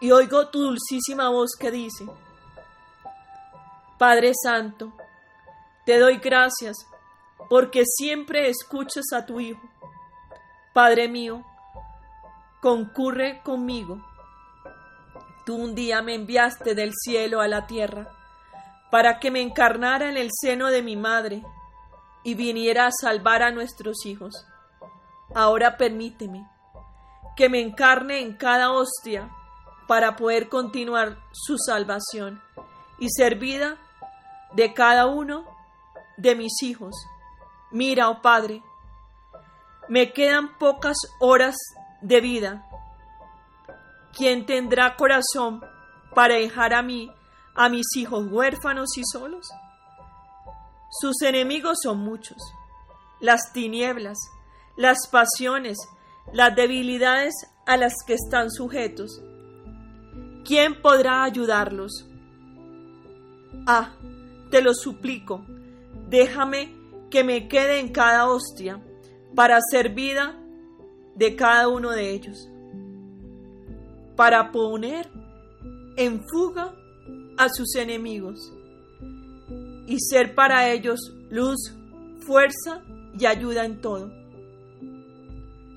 Y 0.00 0.10
oigo 0.10 0.48
tu 0.48 0.60
dulcísima 0.60 1.30
voz 1.30 1.52
que 1.58 1.70
dice, 1.70 2.04
Padre 3.98 4.32
Santo, 4.42 4.92
te 5.86 5.98
doy 5.98 6.18
gracias 6.18 6.76
porque 7.48 7.84
siempre 7.86 8.48
escuchas 8.48 9.04
a 9.12 9.24
tu 9.24 9.38
Hijo. 9.38 9.62
Padre 10.74 11.06
mío, 11.06 11.44
concurre 12.60 13.40
conmigo. 13.44 14.04
Tú 15.46 15.54
un 15.54 15.76
día 15.76 16.02
me 16.02 16.16
enviaste 16.16 16.74
del 16.74 16.92
cielo 16.92 17.40
a 17.40 17.46
la 17.46 17.68
tierra 17.68 18.08
para 18.90 19.20
que 19.20 19.30
me 19.30 19.40
encarnara 19.40 20.08
en 20.08 20.16
el 20.16 20.30
seno 20.32 20.72
de 20.72 20.82
mi 20.82 20.96
madre 20.96 21.44
y 22.24 22.34
viniera 22.34 22.86
a 22.86 22.90
salvar 22.90 23.44
a 23.44 23.52
nuestros 23.52 24.04
hijos. 24.04 24.48
Ahora 25.32 25.76
permíteme 25.76 26.44
que 27.36 27.48
me 27.48 27.60
encarne 27.60 28.18
en 28.18 28.36
cada 28.36 28.72
hostia 28.72 29.30
para 29.86 30.16
poder 30.16 30.48
continuar 30.48 31.18
su 31.30 31.56
salvación 31.56 32.42
y 32.98 33.10
ser 33.10 33.36
vida 33.36 33.76
de 34.54 34.74
cada 34.74 35.06
uno 35.06 35.44
de 36.16 36.34
mis 36.34 36.64
hijos. 36.64 36.96
Mira, 37.70 38.08
oh 38.08 38.22
Padre, 38.22 38.60
me 39.88 40.12
quedan 40.12 40.58
pocas 40.58 40.96
horas 41.20 41.56
de 42.00 42.20
vida. 42.20 42.66
¿Quién 44.16 44.46
tendrá 44.46 44.96
corazón 44.96 45.62
para 46.14 46.34
dejar 46.34 46.74
a 46.74 46.82
mí, 46.82 47.10
a 47.54 47.68
mis 47.68 47.86
hijos 47.96 48.26
huérfanos 48.30 48.96
y 48.96 49.02
solos? 49.04 49.48
Sus 50.90 51.22
enemigos 51.22 51.78
son 51.82 51.98
muchos, 51.98 52.38
las 53.20 53.52
tinieblas, 53.52 54.18
las 54.76 55.08
pasiones, 55.08 55.78
las 56.32 56.54
debilidades 56.54 57.34
a 57.66 57.76
las 57.76 57.94
que 58.06 58.14
están 58.14 58.50
sujetos. 58.50 59.20
¿Quién 60.44 60.80
podrá 60.80 61.24
ayudarlos? 61.24 62.06
Ah, 63.66 63.94
te 64.50 64.62
lo 64.62 64.74
suplico, 64.74 65.44
déjame 66.08 66.74
que 67.10 67.24
me 67.24 67.48
quede 67.48 67.80
en 67.80 67.92
cada 67.92 68.28
hostia 68.28 68.80
para 69.34 69.56
hacer 69.56 69.94
vida 69.94 70.40
de 71.14 71.36
cada 71.36 71.68
uno 71.68 71.90
de 71.90 72.10
ellos, 72.10 72.48
para 74.16 74.50
poner 74.52 75.08
en 75.96 76.22
fuga 76.28 76.74
a 77.36 77.48
sus 77.48 77.74
enemigos 77.76 78.52
y 79.86 79.98
ser 80.00 80.34
para 80.34 80.70
ellos 80.70 81.00
luz, 81.30 81.74
fuerza 82.20 82.82
y 83.18 83.26
ayuda 83.26 83.64
en 83.64 83.80
todo. 83.80 84.10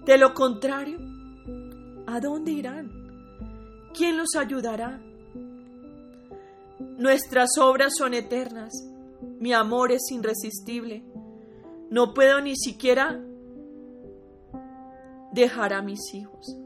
De 0.06 0.18
lo 0.18 0.34
contrario, 0.34 1.00
¿a 2.06 2.20
dónde 2.20 2.52
irán? 2.52 2.92
¿Quién 3.94 4.18
los 4.18 4.36
ayudará? 4.38 5.02
Nuestras 6.98 7.50
obras 7.60 7.94
son 7.98 8.14
eternas. 8.14 8.72
Mi 9.40 9.54
amor 9.54 9.92
es 9.92 10.04
irresistible. 10.12 11.04
No 11.90 12.14
puedo 12.14 12.42
ni 12.42 12.56
siquiera 12.56 13.20
dejar 15.42 15.74
a 15.74 15.82
mis 15.82 16.14
hijos. 16.14 16.58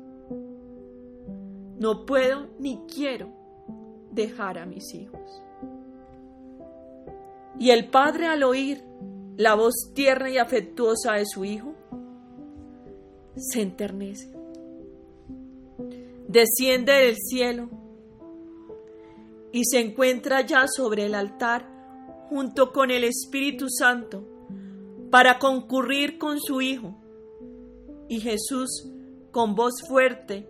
No 1.77 2.05
puedo 2.05 2.47
ni 2.59 2.79
quiero 2.93 3.29
dejar 4.11 4.57
a 4.57 4.65
mis 4.65 4.93
hijos. 4.93 5.41
Y 7.59 7.69
el 7.71 7.89
padre 7.89 8.27
al 8.27 8.43
oír 8.43 8.83
la 9.37 9.55
voz 9.55 9.91
tierna 9.93 10.29
y 10.29 10.37
afectuosa 10.37 11.13
de 11.13 11.25
su 11.25 11.45
hijo, 11.45 11.73
se 13.35 13.61
enternece. 13.61 14.31
Desciende 16.27 16.91
del 16.91 17.15
cielo 17.17 17.69
y 19.51 19.65
se 19.65 19.79
encuentra 19.79 20.41
ya 20.41 20.65
sobre 20.67 21.05
el 21.05 21.15
altar 21.15 21.67
junto 22.29 22.71
con 22.71 22.91
el 22.91 23.03
Espíritu 23.03 23.67
Santo 23.69 24.23
para 25.09 25.39
concurrir 25.39 26.17
con 26.17 26.39
su 26.39 26.61
Hijo. 26.61 27.00
Y 28.11 28.19
Jesús, 28.19 28.89
con 29.31 29.55
voz 29.55 29.87
fuerte 29.87 30.45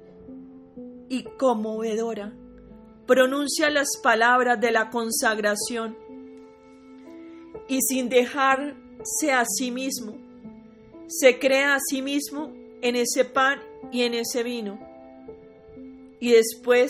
y 1.09 1.25
conmovedora, 1.37 2.33
pronuncia 3.05 3.69
las 3.69 3.99
palabras 4.01 4.59
de 4.59 4.71
la 4.71 4.89
consagración 4.89 5.95
y 7.67 7.81
sin 7.83 8.09
dejarse 8.09 9.31
a 9.31 9.45
sí 9.45 9.69
mismo, 9.69 10.17
se 11.05 11.37
crea 11.37 11.75
a 11.75 11.79
sí 11.87 12.01
mismo 12.01 12.51
en 12.81 12.95
ese 12.95 13.25
pan 13.25 13.59
y 13.91 14.05
en 14.05 14.15
ese 14.15 14.41
vino. 14.41 14.79
Y 16.19 16.31
después 16.31 16.89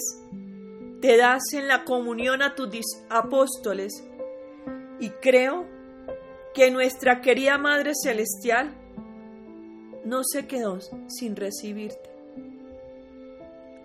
te 1.01 1.17
das 1.17 1.51
en 1.51 1.67
la 1.67 1.83
comunión 1.83 2.41
a 2.41 2.55
tus 2.55 2.69
apóstoles. 3.09 4.07
Y 5.01 5.09
creo 5.09 5.67
que 6.53 6.71
nuestra 6.71 7.19
querida 7.19 7.57
Madre 7.57 7.91
Celestial 7.93 8.80
no 10.05 10.21
se 10.23 10.47
quedó 10.47 10.79
sin 11.07 11.35
recibirte. 11.35 12.09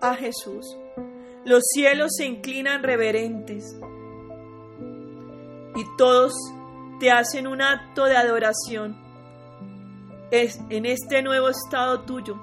A 0.01 0.15
Jesús, 0.15 0.77
los 1.45 1.63
cielos 1.73 2.13
se 2.17 2.27
inclinan 2.27 2.83
reverentes 2.83 3.77
y 5.75 5.85
todos 5.97 6.33
te 7.01 7.11
hacen 7.11 7.47
un 7.47 7.63
acto 7.63 8.05
de 8.05 8.17
adoración 8.17 9.07
es 10.31 10.61
en 10.71 10.87
este 10.87 11.23
nuevo 11.23 11.49
estado 11.49 12.01
tuyo 12.01 12.37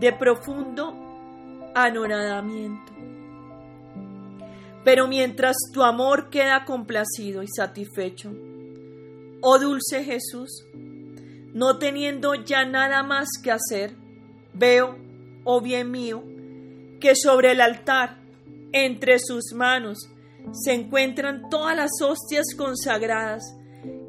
de 0.00 0.12
profundo 0.12 0.94
anonadamiento. 1.74 2.92
Pero 4.84 5.08
mientras 5.08 5.56
tu 5.72 5.82
amor 5.82 6.28
queda 6.28 6.64
complacido 6.66 7.42
y 7.42 7.48
satisfecho, 7.48 8.32
oh 9.40 9.58
dulce 9.58 10.04
Jesús, 10.04 10.66
no 11.54 11.78
teniendo 11.78 12.34
ya 12.34 12.64
nada 12.64 13.02
más 13.04 13.28
que 13.42 13.52
hacer, 13.52 13.94
veo, 14.52 14.96
oh 15.44 15.60
bien 15.60 15.90
mío, 15.90 16.22
que 17.00 17.14
sobre 17.14 17.52
el 17.52 17.60
altar, 17.60 18.18
entre 18.72 19.20
sus 19.20 19.52
manos, 19.54 19.98
se 20.52 20.72
encuentran 20.72 21.48
todas 21.48 21.76
las 21.76 21.92
hostias 22.02 22.46
consagradas 22.58 23.56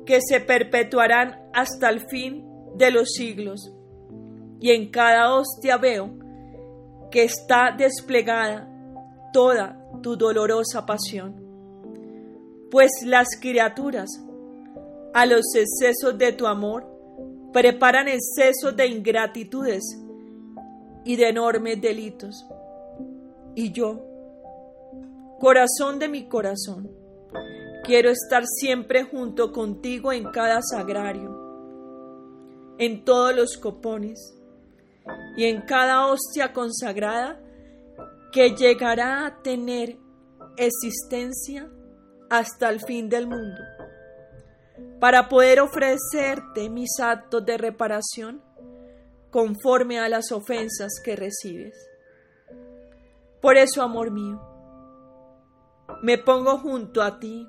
que 0.07 0.19
se 0.27 0.39
perpetuarán 0.39 1.39
hasta 1.53 1.89
el 1.89 2.07
fin 2.09 2.43
de 2.75 2.89
los 2.89 3.11
siglos. 3.13 3.71
Y 4.59 4.71
en 4.71 4.89
cada 4.89 5.33
hostia 5.33 5.77
veo 5.77 6.17
que 7.11 7.23
está 7.23 7.75
desplegada 7.77 8.67
toda 9.33 9.79
tu 10.01 10.15
dolorosa 10.17 10.85
pasión. 10.85 11.35
Pues 12.71 12.89
las 13.05 13.27
criaturas, 13.39 14.09
a 15.13 15.25
los 15.27 15.45
excesos 15.55 16.17
de 16.17 16.31
tu 16.33 16.47
amor, 16.47 16.94
preparan 17.55 18.09
excesos 18.09 18.75
de 18.75 18.85
ingratitudes 18.85 19.81
y 21.05 21.15
de 21.15 21.29
enormes 21.29 21.79
delitos. 21.79 22.45
Y 23.55 23.71
yo, 23.71 24.05
corazón 25.39 25.97
de 25.97 26.09
mi 26.09 26.27
corazón, 26.27 26.91
quiero 27.85 28.09
estar 28.09 28.43
siempre 28.45 29.03
junto 29.03 29.53
contigo 29.53 30.11
en 30.11 30.25
cada 30.31 30.61
sagrario 30.61 31.45
en 32.77 33.05
todos 33.05 33.33
los 33.33 33.57
copones 33.57 34.37
y 35.37 35.45
en 35.45 35.61
cada 35.61 36.07
hostia 36.07 36.51
consagrada 36.51 37.39
que 38.33 38.49
llegará 38.49 39.25
a 39.25 39.41
tener 39.43 39.97
existencia 40.57 41.69
hasta 42.29 42.67
el 42.67 42.81
fin 42.81 43.07
del 43.07 43.27
mundo, 43.27 43.61
para 44.99 45.29
poder 45.29 45.59
ofrecerte 45.59 46.69
mis 46.69 46.99
actos 46.99 47.45
de 47.45 47.57
reparación 47.57 48.41
conforme 49.31 49.99
a 49.99 50.09
las 50.09 50.31
ofensas 50.31 50.93
que 51.03 51.15
recibes. 51.15 51.75
Por 53.41 53.57
eso, 53.57 53.81
amor 53.81 54.11
mío, 54.11 54.41
me 56.01 56.17
pongo 56.17 56.57
junto 56.57 57.01
a 57.01 57.19
ti 57.19 57.47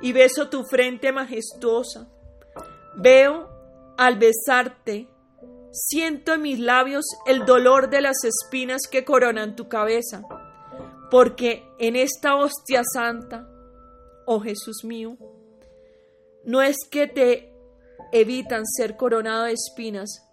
y 0.00 0.12
beso 0.12 0.48
tu 0.48 0.64
frente 0.64 1.12
majestuosa. 1.12 2.08
Veo 2.96 3.48
al 3.98 4.18
besarte, 4.18 5.08
siento 5.72 6.34
en 6.34 6.42
mis 6.42 6.58
labios 6.58 7.04
el 7.26 7.44
dolor 7.44 7.90
de 7.90 8.00
las 8.00 8.24
espinas 8.24 8.82
que 8.90 9.04
coronan 9.04 9.56
tu 9.56 9.68
cabeza, 9.68 10.22
porque 11.10 11.64
en 11.78 11.96
esta 11.96 12.36
hostia 12.36 12.82
santa, 12.84 13.48
oh 14.26 14.40
Jesús 14.40 14.84
mío, 14.84 15.16
no 16.44 16.62
es 16.62 16.76
que 16.90 17.06
te 17.06 17.52
evitan 18.12 18.64
ser 18.66 18.96
coronado 18.96 19.44
de 19.44 19.52
espinas 19.52 20.26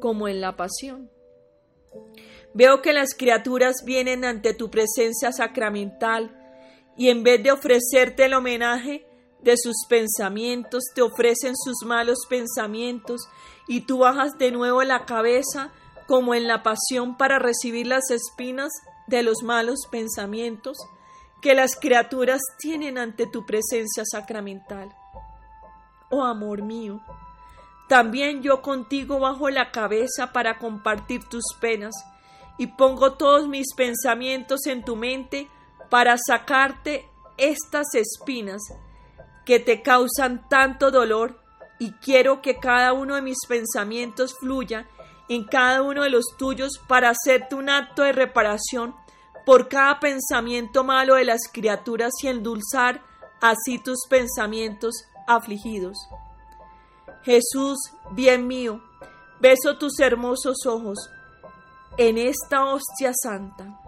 como 0.00 0.28
en 0.28 0.40
la 0.40 0.56
pasión. 0.56 1.10
Veo 2.54 2.82
que 2.82 2.92
las 2.92 3.14
criaturas 3.14 3.84
vienen 3.84 4.24
ante 4.24 4.54
tu 4.54 4.70
presencia 4.70 5.32
sacramental 5.32 6.36
y 6.96 7.08
en 7.08 7.22
vez 7.22 7.42
de 7.42 7.52
ofrecerte 7.52 8.26
el 8.26 8.34
homenaje, 8.34 9.06
de 9.44 9.56
sus 9.58 9.84
pensamientos, 9.88 10.84
te 10.94 11.02
ofrecen 11.02 11.54
sus 11.54 11.84
malos 11.84 12.20
pensamientos 12.28 13.28
y 13.68 13.82
tú 13.82 13.98
bajas 13.98 14.38
de 14.38 14.50
nuevo 14.50 14.82
la 14.82 15.04
cabeza 15.04 15.70
como 16.06 16.34
en 16.34 16.48
la 16.48 16.62
pasión 16.62 17.16
para 17.16 17.38
recibir 17.38 17.86
las 17.86 18.10
espinas 18.10 18.72
de 19.06 19.22
los 19.22 19.42
malos 19.42 19.80
pensamientos 19.90 20.78
que 21.42 21.54
las 21.54 21.76
criaturas 21.76 22.40
tienen 22.58 22.96
ante 22.96 23.26
tu 23.26 23.44
presencia 23.44 24.02
sacramental. 24.10 24.94
Oh 26.10 26.24
amor 26.24 26.62
mío, 26.62 27.00
también 27.88 28.42
yo 28.42 28.62
contigo 28.62 29.20
bajo 29.20 29.50
la 29.50 29.70
cabeza 29.70 30.32
para 30.32 30.58
compartir 30.58 31.24
tus 31.24 31.44
penas 31.60 31.94
y 32.56 32.68
pongo 32.68 33.14
todos 33.14 33.48
mis 33.48 33.74
pensamientos 33.74 34.66
en 34.66 34.84
tu 34.84 34.96
mente 34.96 35.48
para 35.90 36.16
sacarte 36.16 37.08
estas 37.36 37.94
espinas 37.94 38.62
que 39.44 39.60
te 39.60 39.82
causan 39.82 40.48
tanto 40.48 40.90
dolor 40.90 41.40
y 41.78 41.92
quiero 41.92 42.40
que 42.40 42.58
cada 42.58 42.92
uno 42.92 43.16
de 43.16 43.22
mis 43.22 43.38
pensamientos 43.46 44.34
fluya 44.38 44.88
en 45.28 45.44
cada 45.44 45.82
uno 45.82 46.02
de 46.02 46.10
los 46.10 46.24
tuyos 46.38 46.80
para 46.86 47.10
hacerte 47.10 47.54
un 47.54 47.68
acto 47.68 48.02
de 48.02 48.12
reparación 48.12 48.94
por 49.44 49.68
cada 49.68 50.00
pensamiento 50.00 50.84
malo 50.84 51.16
de 51.16 51.24
las 51.24 51.48
criaturas 51.52 52.12
y 52.22 52.28
endulzar 52.28 53.02
así 53.40 53.78
tus 53.78 54.06
pensamientos 54.08 55.06
afligidos. 55.26 55.96
Jesús, 57.22 57.78
bien 58.12 58.46
mío, 58.46 58.82
beso 59.40 59.78
tus 59.78 59.98
hermosos 60.00 60.66
ojos 60.66 60.98
en 61.96 62.18
esta 62.18 62.64
hostia 62.64 63.12
santa, 63.14 63.80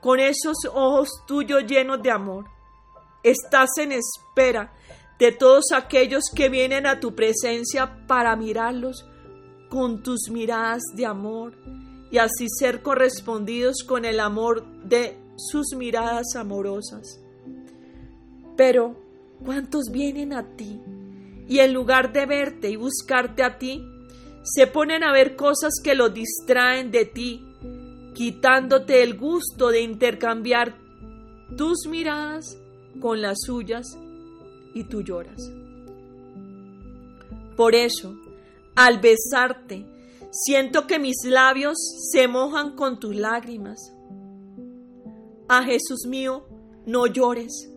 con 0.00 0.20
esos 0.20 0.56
ojos 0.72 1.08
tuyos 1.26 1.64
llenos 1.66 2.02
de 2.02 2.10
amor 2.10 2.58
Estás 3.22 3.70
en 3.78 3.92
espera 3.92 4.72
de 5.18 5.32
todos 5.32 5.72
aquellos 5.74 6.24
que 6.34 6.48
vienen 6.48 6.86
a 6.86 7.00
tu 7.00 7.14
presencia 7.16 8.06
para 8.06 8.36
mirarlos 8.36 9.04
con 9.68 10.02
tus 10.02 10.30
miradas 10.30 10.82
de 10.94 11.04
amor 11.04 11.54
y 12.12 12.18
así 12.18 12.46
ser 12.48 12.82
correspondidos 12.82 13.82
con 13.86 14.04
el 14.04 14.20
amor 14.20 14.64
de 14.84 15.18
sus 15.36 15.74
miradas 15.76 16.36
amorosas. 16.36 17.20
Pero, 18.56 18.96
¿cuántos 19.44 19.90
vienen 19.90 20.32
a 20.32 20.56
ti 20.56 20.80
y 21.48 21.60
en 21.60 21.72
lugar 21.72 22.12
de 22.12 22.26
verte 22.26 22.70
y 22.70 22.76
buscarte 22.76 23.42
a 23.42 23.58
ti, 23.58 23.82
se 24.42 24.66
ponen 24.66 25.02
a 25.02 25.12
ver 25.12 25.34
cosas 25.34 25.72
que 25.82 25.94
los 25.94 26.12
distraen 26.12 26.90
de 26.90 27.06
ti, 27.06 27.42
quitándote 28.14 29.02
el 29.02 29.16
gusto 29.16 29.70
de 29.70 29.80
intercambiar 29.80 30.76
tus 31.56 31.86
miradas 31.88 32.58
con 33.00 33.22
las 33.22 33.38
suyas 33.46 33.98
y 34.74 34.84
tú 34.84 35.02
lloras. 35.02 35.50
Por 37.56 37.74
eso, 37.74 38.14
al 38.76 39.00
besarte, 39.00 39.86
siento 40.30 40.86
que 40.86 40.98
mis 40.98 41.24
labios 41.24 41.78
se 42.12 42.28
mojan 42.28 42.76
con 42.76 43.00
tus 43.00 43.16
lágrimas. 43.16 43.92
Ah, 45.48 45.64
Jesús 45.64 46.06
mío, 46.06 46.46
no 46.84 47.06
llores. 47.06 47.70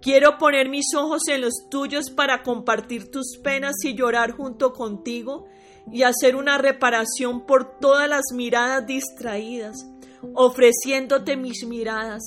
Quiero 0.00 0.38
poner 0.38 0.70
mis 0.70 0.94
ojos 0.96 1.28
en 1.28 1.42
los 1.42 1.68
tuyos 1.70 2.10
para 2.10 2.42
compartir 2.42 3.10
tus 3.10 3.36
penas 3.42 3.76
y 3.84 3.94
llorar 3.94 4.32
junto 4.32 4.72
contigo 4.72 5.46
y 5.92 6.04
hacer 6.04 6.36
una 6.36 6.56
reparación 6.56 7.44
por 7.44 7.78
todas 7.78 8.08
las 8.08 8.32
miradas 8.32 8.86
distraídas, 8.86 9.86
ofreciéndote 10.34 11.36
mis 11.36 11.66
miradas, 11.66 12.22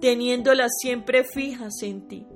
teniéndolas 0.00 0.70
siempre 0.80 1.24
fijas 1.24 1.82
en 1.82 2.06
ti. 2.06 2.26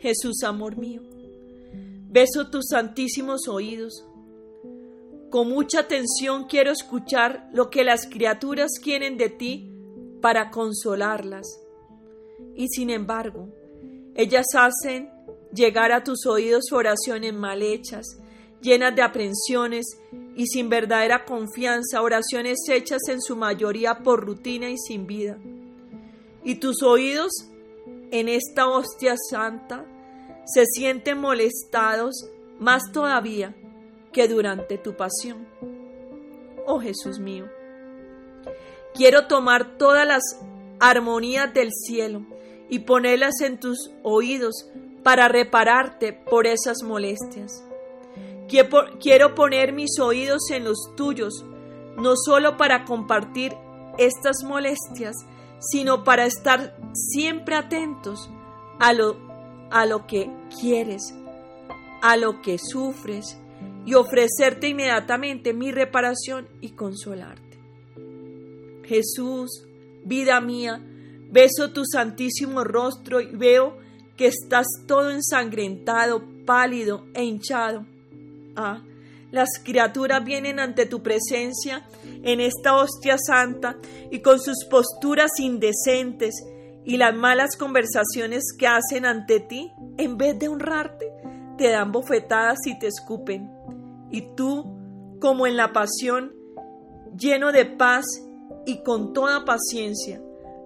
Jesús, 0.00 0.42
amor 0.44 0.78
mío, 0.78 1.02
beso 2.08 2.48
tus 2.50 2.68
santísimos 2.70 3.46
oídos. 3.46 4.06
Con 5.28 5.50
mucha 5.50 5.80
atención 5.80 6.44
quiero 6.48 6.72
escuchar 6.72 7.50
lo 7.52 7.68
que 7.68 7.84
las 7.84 8.06
criaturas 8.08 8.70
quieren 8.82 9.18
de 9.18 9.28
ti 9.28 9.70
para 10.22 10.50
consolarlas. 10.50 11.46
Y 12.60 12.68
sin 12.68 12.90
embargo, 12.90 13.48
ellas 14.14 14.44
hacen 14.54 15.08
llegar 15.50 15.92
a 15.92 16.04
tus 16.04 16.26
oídos 16.26 16.64
oraciones 16.72 17.32
mal 17.32 17.62
hechas, 17.62 18.18
llenas 18.60 18.94
de 18.94 19.00
aprensiones 19.00 19.86
y 20.36 20.46
sin 20.46 20.68
verdadera 20.68 21.24
confianza, 21.24 22.02
oraciones 22.02 22.58
hechas 22.70 23.00
en 23.08 23.22
su 23.22 23.34
mayoría 23.34 24.00
por 24.00 24.26
rutina 24.26 24.68
y 24.68 24.76
sin 24.76 25.06
vida. 25.06 25.38
Y 26.44 26.56
tus 26.56 26.82
oídos 26.82 27.32
en 28.10 28.28
esta 28.28 28.68
hostia 28.68 29.14
santa 29.30 29.86
se 30.44 30.66
sienten 30.66 31.16
molestados 31.16 32.28
más 32.58 32.92
todavía 32.92 33.56
que 34.12 34.28
durante 34.28 34.76
tu 34.76 34.94
pasión. 34.98 35.48
Oh 36.66 36.78
Jesús 36.78 37.20
mío, 37.20 37.46
quiero 38.92 39.28
tomar 39.28 39.78
todas 39.78 40.06
las 40.06 40.22
armonías 40.78 41.54
del 41.54 41.70
cielo 41.72 42.29
y 42.70 42.80
ponerlas 42.80 43.40
en 43.42 43.58
tus 43.58 43.90
oídos 44.02 44.70
para 45.02 45.28
repararte 45.28 46.12
por 46.12 46.46
esas 46.46 46.82
molestias. 46.82 47.64
Quiero 48.48 49.34
poner 49.34 49.72
mis 49.72 49.98
oídos 50.00 50.50
en 50.50 50.64
los 50.64 50.94
tuyos, 50.96 51.44
no 51.96 52.14
solo 52.16 52.56
para 52.56 52.84
compartir 52.84 53.54
estas 53.98 54.42
molestias, 54.44 55.14
sino 55.60 56.04
para 56.04 56.24
estar 56.26 56.76
siempre 56.94 57.54
atentos 57.54 58.30
a 58.78 58.92
lo, 58.92 59.16
a 59.70 59.84
lo 59.86 60.06
que 60.06 60.30
quieres, 60.60 61.14
a 62.02 62.16
lo 62.16 62.40
que 62.40 62.58
sufres 62.58 63.38
y 63.84 63.94
ofrecerte 63.94 64.68
inmediatamente 64.68 65.52
mi 65.52 65.70
reparación 65.70 66.48
y 66.60 66.70
consolarte. 66.70 67.58
Jesús, 68.84 69.66
vida 70.04 70.40
mía, 70.40 70.82
beso 71.30 71.72
tu 71.72 71.84
santísimo 71.84 72.64
rostro 72.64 73.20
y 73.20 73.26
veo 73.26 73.78
que 74.16 74.26
estás 74.26 74.66
todo 74.86 75.10
ensangrentado, 75.10 76.22
pálido 76.44 77.06
e 77.14 77.24
hinchado. 77.24 77.86
Ah, 78.56 78.82
las 79.30 79.48
criaturas 79.62 80.24
vienen 80.24 80.58
ante 80.58 80.86
tu 80.86 81.02
presencia 81.02 81.86
en 82.24 82.40
esta 82.40 82.76
hostia 82.76 83.16
santa 83.16 83.76
y 84.10 84.20
con 84.20 84.40
sus 84.40 84.64
posturas 84.68 85.30
indecentes 85.38 86.34
y 86.84 86.96
las 86.96 87.14
malas 87.14 87.56
conversaciones 87.56 88.44
que 88.58 88.66
hacen 88.66 89.06
ante 89.06 89.38
ti, 89.40 89.70
en 89.98 90.16
vez 90.16 90.38
de 90.38 90.48
honrarte, 90.48 91.12
te 91.56 91.68
dan 91.70 91.92
bofetadas 91.92 92.58
y 92.66 92.78
te 92.78 92.88
escupen. 92.88 93.50
Y 94.10 94.34
tú, 94.34 94.64
como 95.20 95.46
en 95.46 95.56
la 95.56 95.72
pasión, 95.72 96.34
lleno 97.16 97.52
de 97.52 97.66
paz 97.66 98.04
y 98.66 98.82
con 98.82 99.12
toda 99.12 99.44
paciencia, 99.44 100.20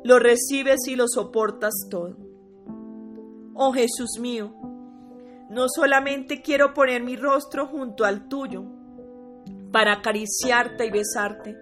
lo 0.05 0.19
recibes 0.19 0.87
y 0.87 0.97
lo 0.97 1.09
soportas 1.09 1.73
todo. 1.91 2.17
Oh 3.55 3.73
Jesús 3.73 4.19
mío, 4.21 4.55
no 5.49 5.67
solamente 5.69 6.43
quiero 6.43 6.75
poner 6.75 7.03
mi 7.03 7.17
rostro 7.17 7.67
junto 7.67 8.05
al 8.05 8.29
tuyo 8.29 8.65
para 9.73 9.95
acariciarte 9.95 10.87
y 10.87 10.91
besarte 10.91 11.57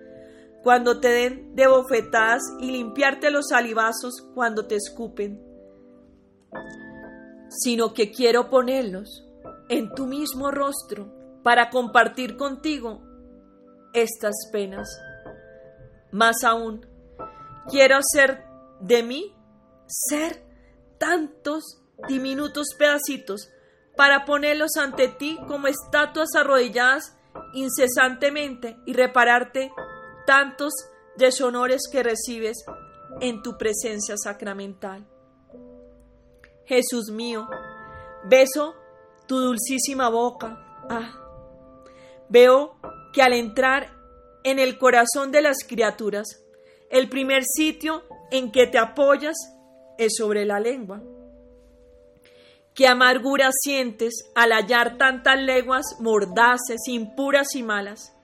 cuando 0.63 1.01
te 1.01 1.09
den 1.09 1.55
de 1.55 1.67
bofetadas 1.67 2.43
y 2.61 2.71
limpiarte 2.71 3.31
los 3.31 3.49
salivazos 3.49 4.29
cuando 4.35 4.67
te 4.67 4.77
escupen, 4.77 5.41
sino 7.49 7.95
que 7.95 8.11
quiero 8.11 8.51
ponerlos 8.51 9.25
en 9.69 9.93
tu 9.95 10.07
mismo 10.07 10.51
rostro 10.51 11.41
para 11.43 11.71
compartir 11.71 12.37
contigo 12.37 13.03
estas 13.93 14.35
penas. 14.53 14.89
Más 16.13 16.45
aún, 16.45 16.87
quiero 17.71 17.97
hacer 17.97 18.45
de 18.81 19.03
mí 19.03 19.37
ser 19.87 20.45
tantos 20.99 21.83
diminutos 22.09 22.69
pedacitos 22.79 23.51
para 23.97 24.25
ponerlos 24.25 24.77
ante 24.77 25.09
ti 25.09 25.39
como 25.47 25.69
estatuas 25.69 26.35
arrodilladas 26.35 27.17
incesantemente 27.55 28.77
y 28.87 28.95
repararte 28.95 29.73
tantos 30.27 30.73
deshonores 31.17 31.83
que 31.91 32.03
recibes 32.03 32.65
en 33.21 33.43
tu 33.43 33.59
presencia 33.59 34.17
sacramental. 34.17 35.07
Jesús 36.65 37.11
mío, 37.11 37.49
beso 38.25 38.75
tu 39.27 39.39
dulcísima 39.39 40.09
boca. 40.09 40.59
Ah, 40.89 41.13
veo 42.29 42.77
que 43.13 43.23
al 43.23 43.35
entrar 43.35 43.95
en 44.45 44.59
el 44.59 44.79
corazón 44.79 45.31
de 45.31 45.43
las 45.43 45.59
criaturas, 45.67 46.42
el 46.93 47.09
primer 47.09 47.43
sitio 47.45 48.05
en 48.31 48.53
que 48.53 48.67
te 48.67 48.79
apoyas 48.79 49.35
es 49.99 50.13
sobre 50.17 50.45
la 50.45 50.61
lengua. 50.61 51.03
¿Qué 52.75 52.87
amargura 52.87 53.51
sientes 53.53 54.31
al 54.35 54.53
hallar 54.53 54.99
tantas 54.99 55.41
leguas 55.41 55.97
mordaces, 56.01 56.87
impuras 56.87 57.55
y 57.55 57.63
malas? 57.63 58.15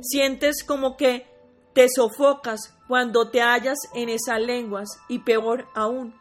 Sientes 0.00 0.64
como 0.64 0.96
que 0.96 1.26
te 1.74 1.88
sofocas 1.88 2.74
cuando 2.88 3.30
te 3.30 3.42
hallas 3.42 3.78
en 3.94 4.08
esas 4.08 4.40
lenguas 4.40 4.88
y 5.08 5.18
peor 5.18 5.68
aún, 5.74 6.18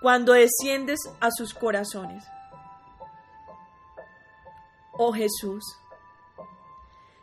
cuando 0.00 0.32
desciendes 0.32 0.98
a 1.20 1.30
sus 1.30 1.52
corazones. 1.52 2.24
Oh 4.96 5.12
Jesús, 5.12 5.62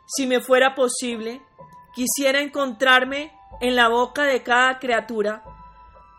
si 0.06 0.26
me 0.26 0.40
fuera 0.40 0.76
posible, 0.76 1.42
quisiera 1.94 2.40
encontrarme 2.40 3.32
en 3.62 3.76
la 3.76 3.88
boca 3.88 4.24
de 4.24 4.42
cada 4.42 4.80
criatura 4.80 5.42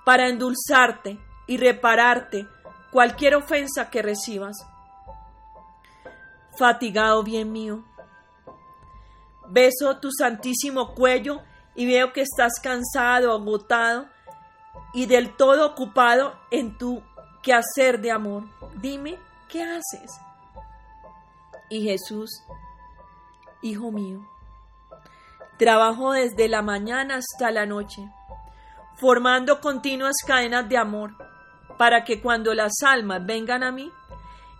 para 0.06 0.30
endulzarte 0.30 1.20
y 1.46 1.58
repararte 1.58 2.48
cualquier 2.90 3.36
ofensa 3.36 3.90
que 3.90 4.02
recibas. 4.02 4.56
Fatigado 6.58 7.22
bien 7.22 7.52
mío, 7.52 7.84
beso 9.50 10.00
tu 10.00 10.10
santísimo 10.12 10.94
cuello 10.96 11.42
y 11.76 11.86
veo 11.86 12.14
que 12.14 12.22
estás 12.22 12.62
cansado, 12.62 13.34
agotado 13.34 14.08
y 14.94 15.06
del 15.06 15.36
todo 15.36 15.66
ocupado 15.68 16.40
en 16.50 16.78
tu 16.78 17.04
quehacer 17.42 18.00
de 18.00 18.12
amor. 18.12 18.44
Dime, 18.76 19.20
¿qué 19.50 19.64
haces? 19.64 20.12
Y 21.70 21.84
Jesús, 21.84 22.30
Hijo 23.62 23.92
mío, 23.92 24.20
trabajo 25.58 26.14
desde 26.14 26.48
la 26.48 26.62
mañana 26.62 27.18
hasta 27.18 27.52
la 27.52 27.66
noche, 27.66 28.02
formando 28.96 29.60
continuas 29.62 30.16
cadenas 30.26 30.68
de 30.70 30.78
amor 30.78 31.16
para 31.78 32.04
que 32.04 32.22
cuando 32.22 32.54
las 32.54 32.74
almas 32.86 33.26
vengan 33.26 33.64
a 33.64 33.72
mí, 33.72 33.92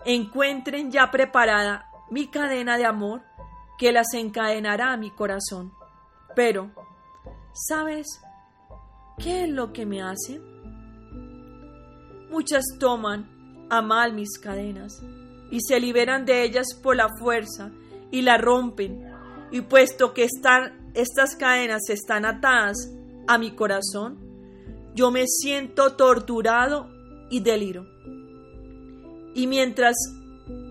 encuentren 0.04 0.90
ya 0.90 1.10
preparada 1.10 1.86
mi 2.10 2.28
cadena 2.28 2.76
de 2.76 2.86
amor 2.86 3.22
que 3.78 3.92
las 3.92 4.12
encadenará 4.14 4.92
a 4.92 4.96
mi 4.96 5.10
corazón. 5.10 5.72
Pero, 6.34 6.70
¿sabes 7.52 8.06
qué 9.18 9.44
es 9.44 9.48
lo 9.48 9.72
que 9.72 9.86
me 9.86 10.02
hace? 10.02 10.40
Muchas 12.30 12.64
toman 12.78 13.66
a 13.70 13.80
mal 13.80 14.12
mis 14.12 14.38
cadenas 14.38 15.02
y 15.50 15.60
se 15.60 15.78
liberan 15.80 16.24
de 16.24 16.42
ellas 16.42 16.66
por 16.82 16.96
la 16.96 17.08
fuerza 17.18 17.70
y 18.10 18.22
la 18.22 18.38
rompen. 18.38 19.02
Y 19.50 19.60
puesto 19.62 20.12
que 20.12 20.24
están, 20.24 20.83
estas 20.94 21.36
cadenas 21.36 21.88
están 21.88 22.24
atadas 22.24 22.90
a 23.26 23.38
mi 23.38 23.54
corazón, 23.54 24.18
yo 24.94 25.10
me 25.10 25.26
siento 25.26 25.94
torturado 25.96 26.88
y 27.30 27.40
deliro. 27.40 27.86
Y 29.34 29.46
mientras 29.48 29.96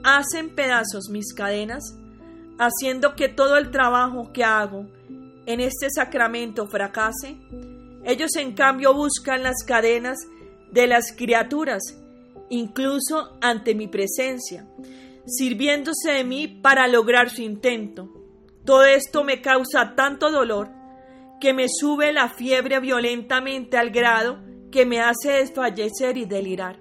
hacen 0.04 0.56
pedazos 0.56 1.10
mis 1.10 1.34
cadenas, 1.34 1.98
haciendo 2.58 3.16
que 3.16 3.28
todo 3.28 3.58
el 3.58 3.72
trabajo 3.72 4.32
que 4.32 4.44
hago 4.44 4.88
en 5.46 5.60
este 5.60 5.90
sacramento 5.90 6.68
fracase, 6.68 7.38
ellos 8.06 8.36
en 8.38 8.54
cambio 8.54 8.94
buscan 8.94 9.44
las 9.44 9.64
cadenas 9.66 10.18
de 10.72 10.88
las 10.88 11.14
criaturas, 11.16 11.82
incluso 12.50 13.38
ante 13.42 13.76
mi 13.76 13.88
presencia, 13.88 14.68
sirviéndose 15.26 16.12
de 16.12 16.24
mí 16.24 16.48
para 16.48 16.88
lograr 16.88 17.30
su 17.30 17.42
intento. 17.42 18.23
Todo 18.66 18.86
esto 18.86 19.24
me 19.24 19.42
causa 19.42 19.94
tanto 19.96 20.32
dolor 20.32 20.70
que 21.40 21.54
me 21.54 21.66
sube 21.68 22.14
la 22.14 22.30
fiebre 22.30 22.80
violentamente 22.80 23.78
al 23.78 23.90
grado 23.90 24.40
que 24.72 24.86
me 24.86 25.02
hace 25.02 25.32
desfallecer 25.32 26.18
y 26.18 26.26
delirar. 26.26 26.80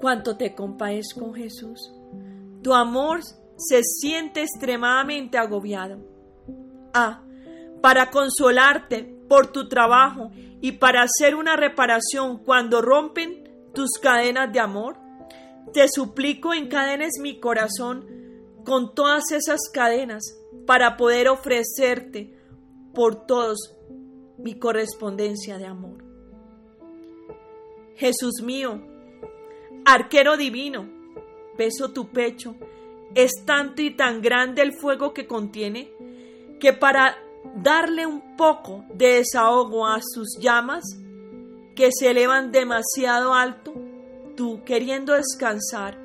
Cuánto 0.00 0.36
te 0.36 0.54
compadezco, 0.54 1.32
Jesús. 1.34 1.92
Tu 2.62 2.72
amor 2.72 3.20
se 3.56 3.82
siente 3.82 4.42
extremadamente 4.42 5.38
agobiado. 5.38 5.98
A. 6.94 7.22
Para 7.82 8.10
consolarte 8.10 9.04
por 9.28 9.48
tu 9.52 9.68
trabajo 9.68 10.30
y 10.60 10.72
para 10.72 11.02
hacer 11.02 11.34
una 11.34 11.56
reparación 11.56 12.38
cuando 12.38 12.80
rompen 12.80 13.44
tus 13.74 13.98
cadenas 14.00 14.50
de 14.52 14.60
amor. 14.60 14.96
Te 15.74 15.88
suplico 15.88 16.54
encadenes 16.54 17.12
mi 17.20 17.40
corazón 17.40 18.23
con 18.64 18.94
todas 18.94 19.30
esas 19.32 19.60
cadenas 19.72 20.22
para 20.66 20.96
poder 20.96 21.28
ofrecerte 21.28 22.34
por 22.94 23.26
todos 23.26 23.74
mi 24.38 24.58
correspondencia 24.58 25.58
de 25.58 25.66
amor. 25.66 26.04
Jesús 27.96 28.42
mío, 28.42 28.80
arquero 29.84 30.36
divino, 30.36 30.88
beso 31.56 31.92
tu 31.92 32.08
pecho, 32.08 32.56
es 33.14 33.30
tanto 33.44 33.82
y 33.82 33.94
tan 33.94 34.20
grande 34.22 34.62
el 34.62 34.72
fuego 34.72 35.14
que 35.14 35.26
contiene, 35.26 35.92
que 36.58 36.72
para 36.72 37.16
darle 37.56 38.06
un 38.06 38.36
poco 38.36 38.84
de 38.92 39.14
desahogo 39.18 39.86
a 39.86 40.00
sus 40.02 40.38
llamas, 40.40 40.84
que 41.76 41.90
se 41.92 42.10
elevan 42.10 42.50
demasiado 42.50 43.34
alto, 43.34 43.74
tú 44.36 44.62
queriendo 44.64 45.14
descansar 45.14 45.98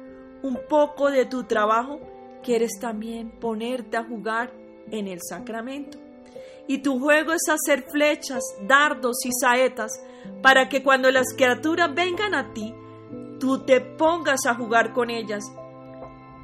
un 0.43 0.59
poco 0.69 1.09
de 1.09 1.25
tu 1.25 1.43
trabajo, 1.43 1.99
quieres 2.43 2.79
también 2.79 3.31
ponerte 3.31 3.97
a 3.97 4.03
jugar 4.03 4.51
en 4.91 5.07
el 5.07 5.19
sacramento. 5.21 5.97
Y 6.67 6.79
tu 6.79 6.99
juego 6.99 7.33
es 7.33 7.49
hacer 7.49 7.85
flechas, 7.91 8.43
dardos 8.67 9.25
y 9.25 9.31
saetas 9.31 9.91
para 10.41 10.69
que 10.69 10.83
cuando 10.83 11.09
las 11.09 11.33
criaturas 11.35 11.93
vengan 11.93 12.35
a 12.35 12.53
ti, 12.53 12.73
tú 13.39 13.65
te 13.65 13.81
pongas 13.81 14.45
a 14.45 14.53
jugar 14.53 14.93
con 14.93 15.09
ellas, 15.09 15.51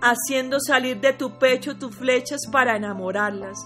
haciendo 0.02 0.60
salir 0.60 1.00
de 1.00 1.14
tu 1.14 1.38
pecho 1.38 1.78
tus 1.78 1.96
flechas 1.96 2.42
para 2.52 2.76
enamorarlas. 2.76 3.58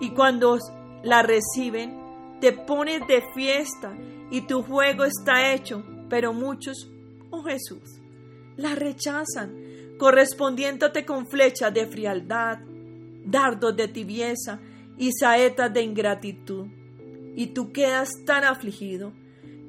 Y 0.00 0.10
cuando 0.10 0.58
la 1.02 1.22
reciben, 1.22 2.00
te 2.40 2.52
pones 2.52 3.06
de 3.06 3.22
fiesta 3.34 3.92
y 4.30 4.40
tu 4.42 4.62
juego 4.62 5.04
está 5.04 5.52
hecho, 5.52 5.82
pero 6.08 6.32
muchos, 6.32 6.90
oh 7.30 7.42
Jesús, 7.42 8.00
la 8.56 8.74
rechazan, 8.74 9.61
correspondiéndote 10.02 11.06
con 11.06 11.28
flechas 11.28 11.72
de 11.72 11.86
frialdad, 11.86 12.58
dardos 13.24 13.76
de 13.76 13.86
tibieza 13.86 14.58
y 14.98 15.12
saetas 15.12 15.72
de 15.72 15.84
ingratitud. 15.84 16.66
Y 17.36 17.54
tú 17.54 17.70
quedas 17.70 18.10
tan 18.26 18.42
afligido 18.42 19.12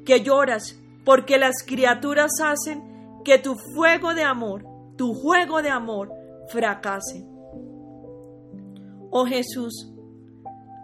que 0.03 0.23
lloras 0.23 0.81
porque 1.05 1.37
las 1.37 1.61
criaturas 1.63 2.31
hacen 2.43 2.81
que 3.23 3.37
tu 3.37 3.55
fuego 3.75 4.15
de 4.15 4.23
amor, 4.23 4.65
tu 4.97 5.13
juego 5.13 5.61
de 5.61 5.69
amor, 5.69 6.11
fracase. 6.49 7.23
Oh 9.11 9.27
Jesús, 9.27 9.93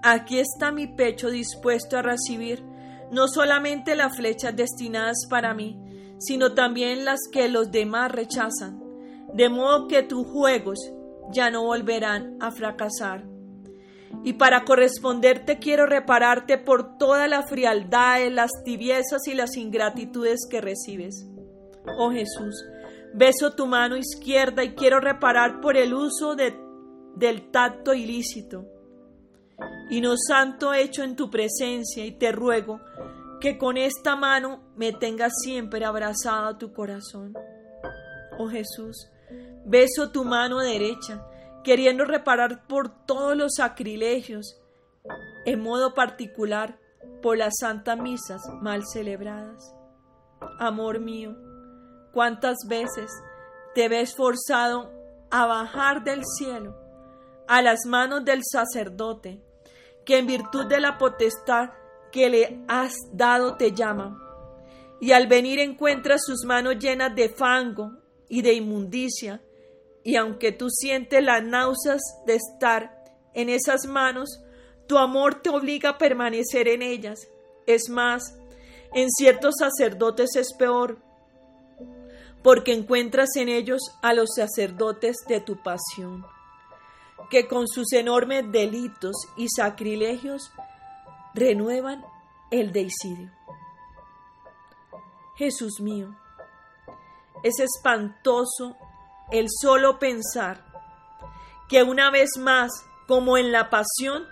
aquí 0.04 0.38
está 0.38 0.72
mi 0.72 0.86
pecho 0.86 1.32
dispuesto 1.32 1.98
a 1.98 2.04
recibir 2.04 2.64
no 3.12 3.28
solamente 3.28 3.96
las 3.96 4.16
flechas 4.16 4.56
destinadas 4.56 5.26
para 5.28 5.56
mí, 5.56 5.76
sino 6.20 6.54
también 6.54 7.04
las 7.04 7.22
que 7.32 7.48
los 7.48 7.72
demás 7.72 8.12
rechazan, 8.12 8.79
de 9.34 9.50
modo 9.50 9.88
que 9.88 10.04
tus 10.04 10.26
juegos 10.28 10.80
ya 11.32 11.50
no 11.50 11.64
volverán 11.64 12.38
a 12.40 12.52
fracasar 12.52 13.26
y 14.24 14.34
para 14.34 14.66
corresponderte 14.66 15.60
quiero 15.60 15.86
repararte 15.86 16.58
por 16.58 16.98
toda 16.98 17.28
la 17.28 17.44
frialdad, 17.44 18.28
las 18.32 18.52
tibiezas 18.64 19.28
y 19.28 19.34
las 19.34 19.56
ingratitudes 19.56 20.42
que 20.50 20.62
recibes. 20.62 21.26
Oh 21.98 22.12
Jesús, 22.12 22.66
beso 23.14 23.54
tu 23.54 23.66
mano 23.66 23.96
izquierda 23.96 24.64
y 24.64 24.76
quiero 24.76 25.00
reparar 25.00 25.62
por 25.62 25.78
el 25.78 25.94
uso 25.94 26.36
de, 26.36 26.54
del 27.16 27.50
tacto 27.52 27.94
ilícito. 27.94 28.66
Y 29.90 30.02
no 30.02 30.16
santo 30.18 30.74
hecho 30.74 31.04
en 31.04 31.16
tu 31.16 31.30
presencia 31.30 32.06
y 32.06 32.12
te 32.12 32.32
ruego 32.32 32.80
que 33.40 33.58
con 33.58 33.78
esta 33.78 34.16
mano 34.16 34.62
me 34.76 34.92
tengas 34.92 35.32
siempre 35.44 35.86
abrazado 35.86 36.48
a 36.48 36.58
tu 36.58 36.74
corazón. 36.74 37.34
Oh 38.38 38.48
Jesús, 38.48 39.10
beso 39.70 40.12
tu 40.12 40.24
mano 40.26 40.60
derecha 40.60 41.26
queriendo 41.64 42.06
reparar 42.06 42.66
por 42.68 42.90
todos 43.06 43.36
los 43.36 43.54
sacrilegios, 43.58 44.60
en 45.46 45.62
modo 45.62 45.94
particular 45.94 46.80
por 47.22 47.38
las 47.38 47.54
santas 47.60 47.98
misas 47.98 48.42
mal 48.62 48.84
celebradas. 48.92 49.76
Amor 50.60 51.00
mío, 51.00 51.36
cuántas 52.14 52.58
veces 52.68 53.12
te 53.76 53.90
ves 53.90 54.16
forzado 54.16 54.92
a 55.30 55.46
bajar 55.46 56.04
del 56.04 56.24
cielo 56.26 56.76
a 57.48 57.62
las 57.62 57.86
manos 57.86 58.24
del 58.26 58.42
sacerdote, 58.44 59.42
que 60.06 60.20
en 60.20 60.28
virtud 60.28 60.68
de 60.68 60.80
la 60.80 60.98
potestad 60.98 61.72
que 62.12 62.30
le 62.30 62.64
has 62.68 62.94
dado 63.12 63.58
te 63.58 63.72
llama, 63.72 64.18
y 65.02 65.14
al 65.14 65.28
venir 65.28 65.60
encuentras 65.60 66.22
sus 66.26 66.46
manos 66.46 66.78
llenas 66.78 67.16
de 67.16 67.30
fango 67.30 67.94
y 68.28 68.44
de 68.44 68.54
inmundicia, 68.54 69.42
y 70.10 70.16
aunque 70.16 70.52
tú 70.52 70.72
sientes 70.72 71.24
las 71.24 71.44
náuseas 71.44 72.02
de 72.26 72.34
estar 72.34 73.06
en 73.36 73.48
esas 73.48 73.86
manos, 73.86 74.42
tu 74.88 74.98
amor 74.98 75.44
te 75.44 75.52
obliga 75.52 75.92
a 75.92 75.98
permanecer 76.00 76.68
en 76.68 76.82
ellas. 76.82 77.28
Es 77.68 77.90
más, 77.90 78.36
en 78.92 79.08
ciertos 79.12 79.58
sacerdotes 79.60 80.36
es 80.36 80.52
peor, 80.58 80.98
porque 82.42 82.74
encuentras 82.74 83.36
en 83.36 83.50
ellos 83.50 83.82
a 84.02 84.16
los 84.16 84.30
sacerdotes 84.36 85.18
de 85.28 85.42
tu 85.42 85.62
pasión, 85.62 86.26
que 87.30 87.48
con 87.48 87.68
sus 87.68 87.94
enormes 87.94 88.52
delitos 88.52 89.16
y 89.38 89.48
sacrilegios 89.56 90.52
renuevan 91.36 92.04
el 92.50 92.72
deicidio. 92.72 93.32
Jesús 95.36 95.80
mío, 95.80 96.16
es 97.44 97.60
espantoso 97.60 98.76
el 99.32 99.48
solo 99.50 100.00
pensar 100.00 100.64
que 101.68 101.84
una 101.84 102.10
vez 102.10 102.32
más, 102.40 102.72
como 103.08 103.38
en 103.38 103.52
la 103.52 103.70
pasión, 103.70 104.28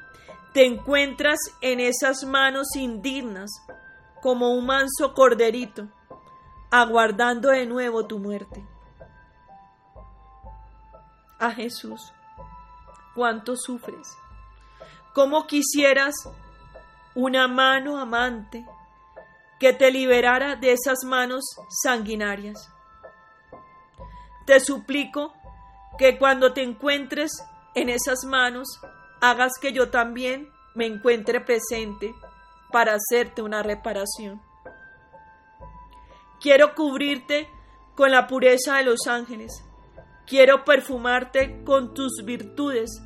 te 0.53 0.65
encuentras 0.65 1.39
en 1.61 1.79
esas 1.79 2.23
manos 2.23 2.75
indignas, 2.75 3.51
como 4.21 4.51
un 4.51 4.65
manso 4.65 5.13
corderito, 5.13 5.87
aguardando 6.71 7.49
de 7.49 7.65
nuevo 7.65 8.07
tu 8.07 8.17
muerte. 8.19 8.65
A 11.39 11.51
Jesús, 11.51 12.11
cuánto 13.13 13.55
sufres, 13.55 14.07
cómo 15.13 15.45
quisieras 15.45 16.15
una 17.13 17.47
mano 17.47 17.99
amante 17.99 18.65
que 19.59 19.73
te 19.73 19.91
liberara 19.91 20.55
de 20.55 20.73
esas 20.73 21.03
manos 21.03 21.43
sanguinarias. 21.69 22.71
Te 24.47 24.61
suplico 24.61 25.33
que 25.97 26.17
cuando 26.17 26.53
te 26.53 26.63
encuentres 26.63 27.33
en 27.75 27.89
esas 27.89 28.23
manos, 28.23 28.79
hagas 29.19 29.51
que 29.59 29.73
yo 29.73 29.89
también 29.89 30.47
me 30.73 30.85
encuentre 30.85 31.41
presente 31.41 32.15
para 32.71 32.95
hacerte 32.95 33.41
una 33.41 33.61
reparación. 33.61 34.41
Quiero 36.39 36.75
cubrirte 36.75 37.49
con 37.93 38.09
la 38.11 38.25
pureza 38.25 38.77
de 38.77 38.85
los 38.85 39.07
ángeles. 39.07 39.51
Quiero 40.25 40.63
perfumarte 40.63 41.61
con 41.65 41.93
tus 41.93 42.23
virtudes 42.23 43.01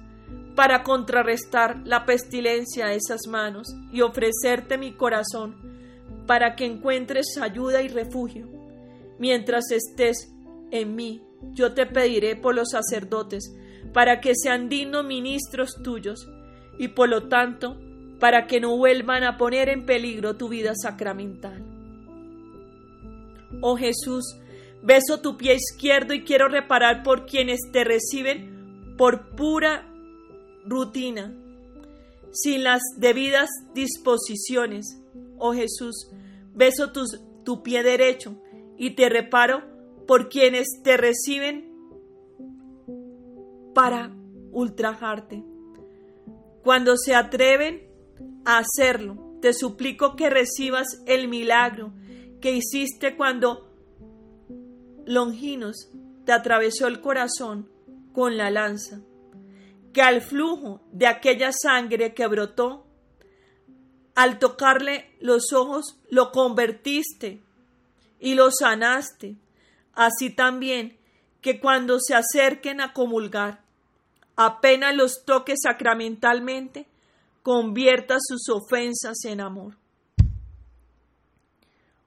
para 0.56 0.84
contrarrestar 0.84 1.82
la 1.86 2.06
pestilencia 2.06 2.86
de 2.86 2.98
esas 2.98 3.22
manos 3.28 3.68
y 3.92 4.02
ofrecerte 4.02 4.78
mi 4.78 4.94
corazón 4.94 6.24
para 6.28 6.56
que 6.56 6.66
encuentres 6.66 7.40
ayuda 7.42 7.82
y 7.82 7.88
refugio 7.88 8.48
mientras 9.18 9.72
estés 9.72 10.32
en 10.70 10.96
mí 10.96 11.31
yo 11.54 11.74
te 11.74 11.86
pediré 11.86 12.36
por 12.36 12.56
los 12.56 12.70
sacerdotes, 12.72 13.56
para 13.94 14.22
que 14.22 14.34
sean 14.36 14.70
dignos 14.70 15.06
ministros 15.06 15.82
tuyos, 15.84 16.30
y 16.78 16.90
por 16.90 17.10
lo 17.10 17.28
tanto, 17.28 17.78
para 18.20 18.48
que 18.48 18.60
no 18.60 18.78
vuelvan 18.78 19.24
a 19.24 19.38
poner 19.38 19.70
en 19.70 19.86
peligro 19.86 20.36
tu 20.36 20.48
vida 20.48 20.74
sacramental. 20.76 21.64
Oh 23.62 23.76
Jesús, 23.76 24.38
beso 24.84 25.22
tu 25.22 25.38
pie 25.38 25.56
izquierdo 25.56 26.14
y 26.14 26.24
quiero 26.24 26.48
reparar 26.48 27.04
por 27.04 27.26
quienes 27.26 27.60
te 27.72 27.84
reciben 27.84 28.96
por 28.98 29.36
pura 29.36 29.88
rutina, 30.66 31.34
sin 32.32 32.64
las 32.64 32.82
debidas 32.98 33.50
disposiciones. 33.74 35.02
Oh 35.38 35.54
Jesús, 35.54 36.12
beso 36.54 36.92
tu 37.44 37.64
pie 37.64 37.84
derecho 37.84 38.36
y 38.78 38.92
te 38.92 39.10
reparo 39.10 39.64
por 40.12 40.28
quienes 40.28 40.68
te 40.84 40.98
reciben 40.98 41.72
para 43.74 44.14
ultrajarte. 44.52 45.42
Cuando 46.66 46.98
se 46.98 47.16
atreven 47.16 47.90
a 48.44 48.58
hacerlo, 48.58 49.38
te 49.42 49.54
suplico 49.54 50.18
que 50.18 50.30
recibas 50.30 51.02
el 51.06 51.30
milagro 51.30 51.94
que 52.42 52.52
hiciste 52.52 53.16
cuando 53.16 53.74
Longinos 55.06 55.90
te 56.26 56.34
atravesó 56.34 56.88
el 56.88 57.00
corazón 57.00 57.72
con 58.12 58.36
la 58.36 58.52
lanza, 58.52 59.00
que 59.94 60.02
al 60.02 60.20
flujo 60.20 60.82
de 60.92 61.08
aquella 61.08 61.54
sangre 61.54 62.14
que 62.14 62.28
brotó, 62.28 62.86
al 64.16 64.40
tocarle 64.40 65.16
los 65.22 65.54
ojos 65.54 66.02
lo 66.10 66.34
convertiste 66.34 67.42
y 68.20 68.34
lo 68.34 68.52
sanaste, 68.52 69.38
así 69.94 70.30
también 70.30 70.98
que 71.42 71.60
cuando 71.60 72.00
se 72.00 72.16
acerquen 72.16 72.82
a 72.82 72.94
comulgar, 72.94 73.62
apenas 74.36 74.96
los 74.96 75.26
toque 75.26 75.56
sacramentalmente, 75.58 76.88
convierta 77.44 78.18
sus 78.20 78.50
ofensas 78.50 79.26
en 79.26 79.42
amor. 79.42 79.76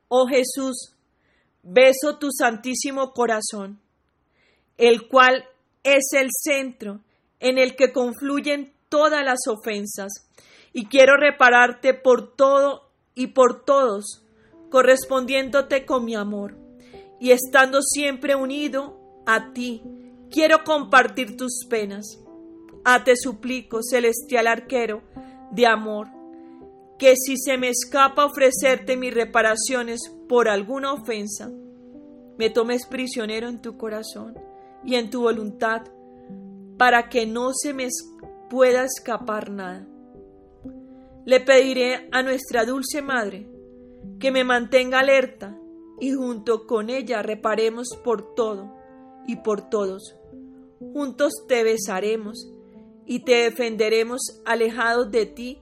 Oh 0.08 0.26
Jesús, 0.26 0.94
beso 1.62 2.18
tu 2.18 2.30
santísimo 2.30 3.12
corazón, 3.12 3.80
el 4.78 5.08
cual 5.08 5.44
es 5.82 6.12
el 6.12 6.28
centro 6.30 7.00
en 7.40 7.58
el 7.58 7.76
que 7.76 7.92
confluyen 7.92 8.72
todas 8.88 9.24
las 9.24 9.40
ofensas, 9.48 10.12
y 10.72 10.86
quiero 10.86 11.16
repararte 11.16 11.94
por 11.94 12.34
todo 12.34 12.90
y 13.14 13.28
por 13.28 13.64
todos, 13.64 14.22
correspondiéndote 14.70 15.84
con 15.84 16.04
mi 16.04 16.14
amor, 16.14 16.56
y 17.24 17.30
estando 17.30 17.80
siempre 17.80 18.34
unido 18.34 19.00
a 19.24 19.54
ti, 19.54 19.82
quiero 20.30 20.62
compartir 20.62 21.38
tus 21.38 21.64
penas. 21.70 22.22
A 22.84 23.02
te 23.02 23.16
suplico, 23.16 23.82
celestial 23.82 24.46
arquero 24.46 25.00
de 25.50 25.66
amor, 25.66 26.08
que 26.98 27.14
si 27.16 27.38
se 27.38 27.56
me 27.56 27.70
escapa 27.70 28.26
ofrecerte 28.26 28.98
mis 28.98 29.14
reparaciones 29.14 30.02
por 30.28 30.50
alguna 30.50 30.92
ofensa, 30.92 31.50
me 32.36 32.50
tomes 32.50 32.86
prisionero 32.86 33.48
en 33.48 33.62
tu 33.62 33.78
corazón 33.78 34.38
y 34.84 34.96
en 34.96 35.08
tu 35.08 35.22
voluntad, 35.22 35.80
para 36.76 37.08
que 37.08 37.24
no 37.24 37.52
se 37.54 37.72
me 37.72 37.88
pueda 38.50 38.84
escapar 38.84 39.50
nada. 39.50 39.86
Le 41.24 41.40
pediré 41.40 42.06
a 42.12 42.22
nuestra 42.22 42.66
dulce 42.66 43.00
Madre 43.00 43.48
que 44.20 44.30
me 44.30 44.44
mantenga 44.44 45.00
alerta 45.00 45.58
y 46.00 46.12
junto 46.12 46.66
con 46.66 46.90
ella 46.90 47.22
reparemos 47.22 47.88
por 48.02 48.34
todo 48.34 48.72
y 49.26 49.36
por 49.36 49.68
todos. 49.68 50.16
Juntos 50.92 51.32
te 51.48 51.62
besaremos 51.62 52.50
y 53.06 53.20
te 53.20 53.44
defenderemos 53.44 54.20
alejados 54.44 55.10
de 55.10 55.26
ti 55.26 55.58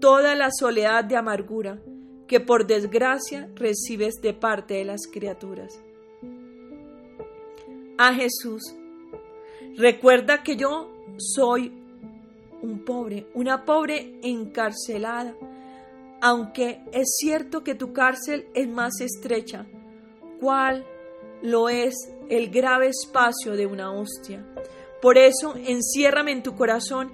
toda 0.00 0.34
la 0.34 0.50
soledad 0.50 1.04
de 1.04 1.16
amargura 1.16 1.80
que 2.26 2.40
por 2.40 2.66
desgracia 2.66 3.50
recibes 3.54 4.14
de 4.22 4.32
parte 4.32 4.74
de 4.74 4.84
las 4.84 5.06
criaturas. 5.06 5.80
A 7.98 8.12
Jesús, 8.14 8.74
recuerda 9.76 10.42
que 10.42 10.56
yo 10.56 10.90
soy 11.18 11.72
un 12.62 12.84
pobre, 12.84 13.26
una 13.34 13.64
pobre 13.64 14.18
encarcelada, 14.22 15.36
aunque 16.24 16.80
es 16.90 17.16
cierto 17.18 17.62
que 17.62 17.74
tu 17.74 17.92
cárcel 17.92 18.48
es 18.54 18.66
más 18.66 18.98
estrecha, 19.02 19.66
¿cuál 20.40 20.86
lo 21.42 21.68
es 21.68 21.94
el 22.30 22.48
grave 22.48 22.88
espacio 22.88 23.52
de 23.52 23.66
una 23.66 23.92
hostia? 23.92 24.42
Por 25.02 25.18
eso, 25.18 25.54
enciérrame 25.54 26.32
en 26.32 26.42
tu 26.42 26.56
corazón 26.56 27.12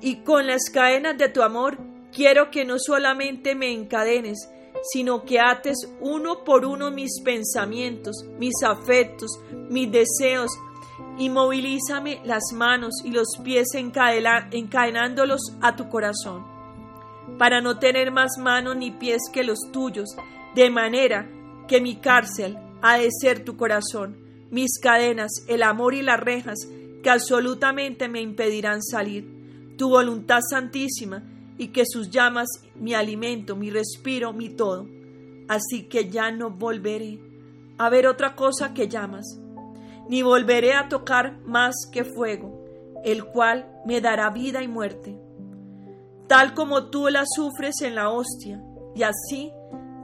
y 0.00 0.18
con 0.22 0.46
las 0.46 0.70
cadenas 0.72 1.18
de 1.18 1.28
tu 1.28 1.42
amor 1.42 1.76
quiero 2.12 2.52
que 2.52 2.64
no 2.64 2.76
solamente 2.78 3.56
me 3.56 3.72
encadenes, 3.72 4.48
sino 4.92 5.24
que 5.24 5.40
ates 5.40 5.78
uno 6.00 6.44
por 6.44 6.64
uno 6.64 6.92
mis 6.92 7.20
pensamientos, 7.24 8.24
mis 8.38 8.62
afectos, 8.64 9.40
mis 9.70 9.90
deseos, 9.90 10.52
y 11.18 11.30
movilízame 11.30 12.20
las 12.24 12.52
manos 12.54 12.94
y 13.04 13.10
los 13.10 13.26
pies 13.42 13.74
encadenándolos 13.74 15.40
a 15.60 15.74
tu 15.74 15.88
corazón, 15.88 16.51
para 17.42 17.60
no 17.60 17.80
tener 17.80 18.12
más 18.12 18.38
manos 18.38 18.76
ni 18.76 18.92
pies 18.92 19.22
que 19.32 19.42
los 19.42 19.58
tuyos, 19.72 20.10
de 20.54 20.70
manera 20.70 21.28
que 21.66 21.80
mi 21.80 21.96
cárcel 21.96 22.56
ha 22.82 22.98
de 22.98 23.08
ser 23.10 23.44
tu 23.44 23.56
corazón, 23.56 24.16
mis 24.52 24.78
cadenas, 24.78 25.32
el 25.48 25.64
amor 25.64 25.94
y 25.94 26.02
las 26.02 26.20
rejas, 26.20 26.68
que 27.02 27.10
absolutamente 27.10 28.08
me 28.08 28.20
impedirán 28.20 28.80
salir, 28.80 29.74
tu 29.76 29.88
voluntad 29.88 30.38
santísima, 30.48 31.24
y 31.58 31.72
que 31.72 31.82
sus 31.84 32.10
llamas 32.10 32.46
mi 32.76 32.94
alimento, 32.94 33.56
mi 33.56 33.70
respiro, 33.70 34.32
mi 34.32 34.50
todo. 34.50 34.86
Así 35.48 35.88
que 35.88 36.08
ya 36.08 36.30
no 36.30 36.50
volveré 36.50 37.18
a 37.76 37.90
ver 37.90 38.06
otra 38.06 38.36
cosa 38.36 38.72
que 38.72 38.86
llamas, 38.86 39.40
ni 40.08 40.22
volveré 40.22 40.74
a 40.74 40.88
tocar 40.88 41.40
más 41.44 41.74
que 41.92 42.04
fuego, 42.04 42.64
el 43.04 43.24
cual 43.24 43.68
me 43.84 44.00
dará 44.00 44.30
vida 44.30 44.62
y 44.62 44.68
muerte, 44.68 45.18
tal 46.32 46.54
como 46.54 46.88
tú 46.88 47.08
la 47.08 47.24
sufres 47.26 47.82
en 47.82 47.94
la 47.94 48.08
hostia, 48.08 48.62
y 48.94 49.02
así 49.02 49.52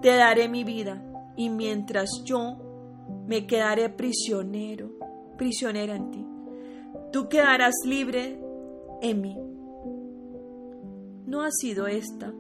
te 0.03 0.15
daré 0.17 0.49
mi 0.49 0.63
vida, 0.65 1.03
y 1.37 1.49
mientras 1.49 2.11
yo 2.25 2.59
me 3.27 3.47
quedaré 3.47 3.89
prisionero, 3.89 4.91
prisionera 5.39 5.95
en 5.97 6.11
ti 6.11 6.29
tú 7.13 7.29
quedarás 7.29 7.75
libre 7.85 8.41
en 9.01 9.21
mí. 9.21 9.37
¿No 11.27 11.43
ha 11.43 11.51
sido 11.51 11.87
esta 11.87 12.33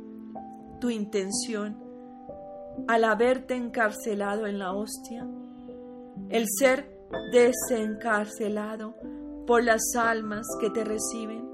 tu 0.80 0.90
intención 0.90 1.76
al 2.86 3.04
haberte 3.04 3.54
encarcelado 3.54 4.46
en 4.46 4.58
la 4.58 4.72
hostia? 4.72 5.26
El 6.28 6.44
ser 6.48 6.98
desencarcelado 7.32 8.94
por 9.46 9.64
las 9.64 9.82
almas 9.96 10.46
que 10.60 10.70
te 10.70 10.84
reciben, 10.84 11.47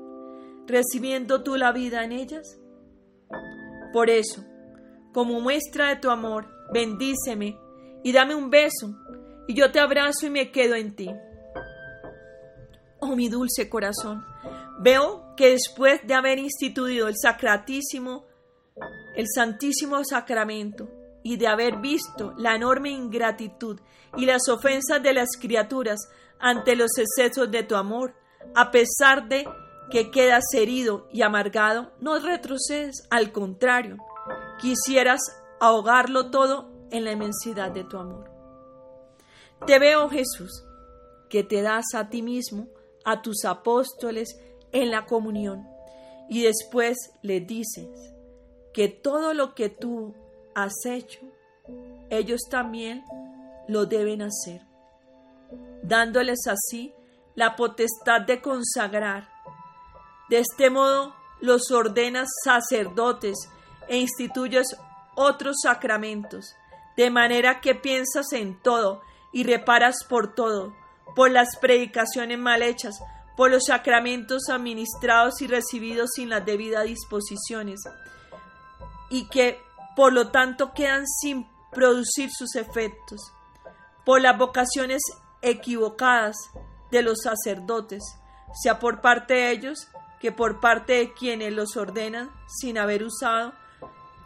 recibiendo 0.67 1.43
tú 1.43 1.57
la 1.57 1.73
vida 1.73 2.05
en 2.05 2.13
ellas? 2.13 2.59
Por 3.93 4.11
eso, 4.11 4.45
como 5.13 5.41
muestra 5.41 5.89
de 5.89 5.97
tu 5.97 6.11
amor, 6.11 6.49
bendíceme 6.73 7.59
y 8.03 8.13
dame 8.13 8.35
un 8.35 8.51
beso, 8.51 8.95
y 9.47 9.55
yo 9.55 9.71
te 9.71 9.81
abrazo 9.81 10.27
y 10.27 10.31
me 10.31 10.51
quedo 10.51 10.75
en 10.75 10.97
ti. 10.97 11.11
Oh 13.01 13.15
mi 13.15 13.29
dulce 13.29 13.69
corazón, 13.69 14.25
veo 14.81 15.35
que 15.37 15.51
después 15.51 16.01
de 16.07 16.15
haber 16.15 16.39
instituido 16.39 17.09
el 17.09 17.15
sacratísimo, 17.17 18.27
el 19.15 19.27
santísimo 19.33 20.03
sacramento, 20.05 20.89
y 21.25 21.39
de 21.39 21.49
haber 21.49 21.79
visto 21.79 22.35
la 22.37 22.55
enorme 22.55 22.91
ingratitud 22.91 23.81
y 24.17 24.27
las 24.27 24.49
ofensas 24.49 25.03
de 25.03 25.15
las 25.15 25.31
criaturas 25.41 26.09
ante 26.39 26.77
los 26.77 26.91
excesos 26.99 27.51
de 27.51 27.63
tu 27.63 27.75
amor, 27.75 28.15
a 28.55 28.71
pesar 28.71 29.27
de 29.27 29.49
que 29.91 30.11
quedas 30.11 30.45
herido 30.55 31.09
y 31.13 31.23
amargado, 31.23 31.93
no 32.01 32.19
retrocedes, 32.19 33.07
al 33.11 33.33
contrario, 33.33 33.99
quisieras 34.61 35.21
ahogarlo 35.61 36.31
todo 36.31 36.71
en 36.91 37.05
la 37.05 37.13
inmensidad 37.13 37.71
de 37.71 37.85
tu 37.85 37.99
amor. 37.99 38.31
Te 39.67 39.79
veo, 39.79 40.09
Jesús, 40.09 40.65
que 41.29 41.43
te 41.43 41.63
das 41.63 41.87
a 41.95 42.09
ti 42.09 42.23
mismo 42.23 42.69
a 43.05 43.23
tus 43.23 43.45
apóstoles 43.45 44.39
en 44.73 44.91
la 44.91 45.07
comunión 45.07 45.67
y 46.29 46.43
después 46.43 46.97
le 47.23 47.41
dices 47.41 47.89
que 48.73 48.89
todo 48.89 49.35
lo 49.35 49.55
que 49.55 49.69
tú 49.69 50.15
has 50.55 50.75
hecho, 50.87 51.21
ellos 52.11 52.43
también 52.51 53.05
lo 53.69 53.87
deben 53.87 54.23
hacer, 54.23 54.63
dándoles 55.83 56.41
así 56.47 56.95
la 57.35 57.57
potestad 57.57 58.23
de 58.23 58.41
consagrar. 58.41 59.34
De 60.29 60.39
este 60.39 60.71
modo 60.71 61.15
los 61.41 61.71
ordenas 61.71 62.29
sacerdotes 62.43 63.37
e 63.89 63.99
instituyes 63.99 64.77
otros 65.15 65.57
sacramentos, 65.63 66.55
de 66.97 67.11
manera 67.11 67.61
que 67.61 67.75
piensas 67.75 68.33
en 68.33 68.61
todo 68.61 69.03
y 69.33 69.45
reparas 69.45 70.05
por 70.09 70.35
todo, 70.35 70.75
por 71.15 71.31
las 71.31 71.57
predicaciones 71.59 72.39
mal 72.39 72.63
hechas, 72.63 72.99
por 73.37 73.51
los 73.51 73.65
sacramentos 73.67 74.49
administrados 74.49 75.43
y 75.43 75.47
recibidos 75.47 76.11
sin 76.15 76.31
las 76.31 76.45
debidas 76.45 76.85
disposiciones, 76.85 77.81
y 79.11 79.29
que 79.29 79.61
por 79.97 80.13
lo 80.13 80.31
tanto 80.31 80.73
quedan 80.73 81.07
sin 81.07 81.47
producir 81.73 82.31
sus 82.33 82.55
efectos, 82.57 83.33
por 84.05 84.21
las 84.21 84.39
vocaciones 84.39 85.03
equivocadas 85.43 86.37
de 86.91 87.03
los 87.03 87.19
sacerdotes, 87.23 88.03
sea 88.63 88.79
por 88.79 89.01
parte 89.01 89.35
de 89.35 89.51
ellos 89.51 89.89
que 90.21 90.33
por 90.33 90.61
parte 90.61 90.95
de 90.95 91.13
quienes 91.13 91.53
los 91.53 91.77
ordenan 91.77 92.31
sin 92.47 92.79
haber 92.79 93.05
usado 93.05 93.53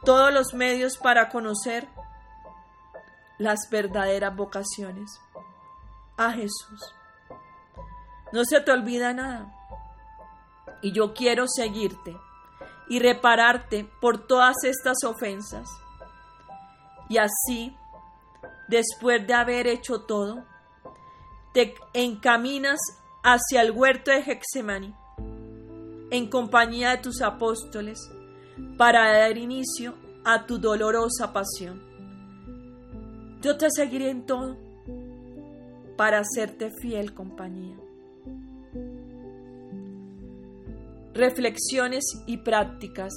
todos 0.05 0.33
los 0.33 0.55
medios 0.55 0.97
para 0.97 1.29
conocer 1.29 1.89
las 3.39 3.69
verdaderas 3.71 4.35
vocaciones 4.35 5.21
a 6.17 6.33
Jesús. 6.33 6.95
No 8.33 8.45
se 8.45 8.61
te 8.61 8.73
olvida 8.73 9.13
nada. 9.13 9.55
Y 10.83 10.93
yo 10.93 11.15
quiero 11.15 11.47
seguirte 11.49 12.17
y 12.89 13.01
repararte 13.01 13.85
por 14.01 14.27
todas 14.27 14.57
estas 14.65 15.03
ofensas. 15.05 15.69
Y 17.09 17.19
así, 17.19 17.77
después 18.69 19.27
de 19.27 19.35
haber 19.35 19.67
hecho 19.67 20.03
todo, 20.03 20.45
te 21.53 21.75
encaminas 21.95 22.79
hacia 23.23 23.63
el 23.63 23.73
huerto 23.73 24.11
de 24.11 24.19
Hexemani, 24.19 24.95
en 26.11 26.29
compañía 26.29 26.91
de 26.91 26.99
tus 26.99 27.23
apóstoles 27.23 28.11
para 28.77 29.13
dar 29.13 29.37
inicio 29.37 29.95
a 30.25 30.47
tu 30.47 30.59
dolorosa 30.59 31.33
pasión. 31.33 31.81
Yo 33.43 33.57
te 33.57 33.69
seguiré 33.71 34.11
en 34.11 34.27
todo 34.27 34.57
para 35.97 36.21
hacerte 36.21 36.71
fiel 36.81 37.15
compañía. 37.15 37.77
Reflexiones 41.15 42.05
y 42.27 42.39
prácticas. 42.39 43.13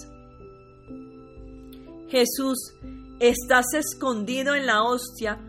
Jesús, 2.09 2.73
estás 3.19 3.73
escondido 3.73 4.55
en 4.55 4.65
la 4.65 4.83
hostia 4.83 5.39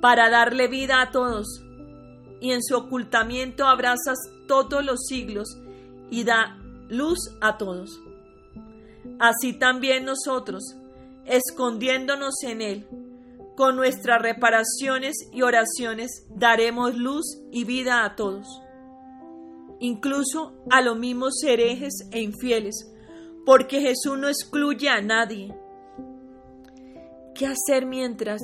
para 0.00 0.28
darle 0.28 0.68
vida 0.68 1.00
a 1.00 1.10
todos, 1.10 1.64
y 2.40 2.52
en 2.52 2.62
su 2.62 2.76
ocultamiento 2.76 3.66
abrazas 3.66 4.18
todos 4.46 4.84
los 4.84 5.06
siglos 5.06 5.58
y 6.10 6.24
da 6.24 6.61
luz 6.88 7.18
a 7.40 7.58
todos. 7.58 8.00
Así 9.18 9.52
también 9.58 10.04
nosotros, 10.04 10.76
escondiéndonos 11.24 12.34
en 12.44 12.62
Él, 12.62 12.86
con 13.56 13.76
nuestras 13.76 14.20
reparaciones 14.20 15.14
y 15.32 15.42
oraciones 15.42 16.26
daremos 16.30 16.96
luz 16.96 17.40
y 17.50 17.64
vida 17.64 18.04
a 18.04 18.16
todos, 18.16 18.46
incluso 19.78 20.54
a 20.70 20.80
los 20.80 20.98
mismos 20.98 21.42
herejes 21.44 22.08
e 22.10 22.20
infieles, 22.20 22.90
porque 23.44 23.80
Jesús 23.80 24.18
no 24.18 24.28
excluye 24.28 24.88
a 24.88 25.00
nadie. 25.00 25.54
¿Qué 27.34 27.46
hacer 27.46 27.86
mientras 27.86 28.40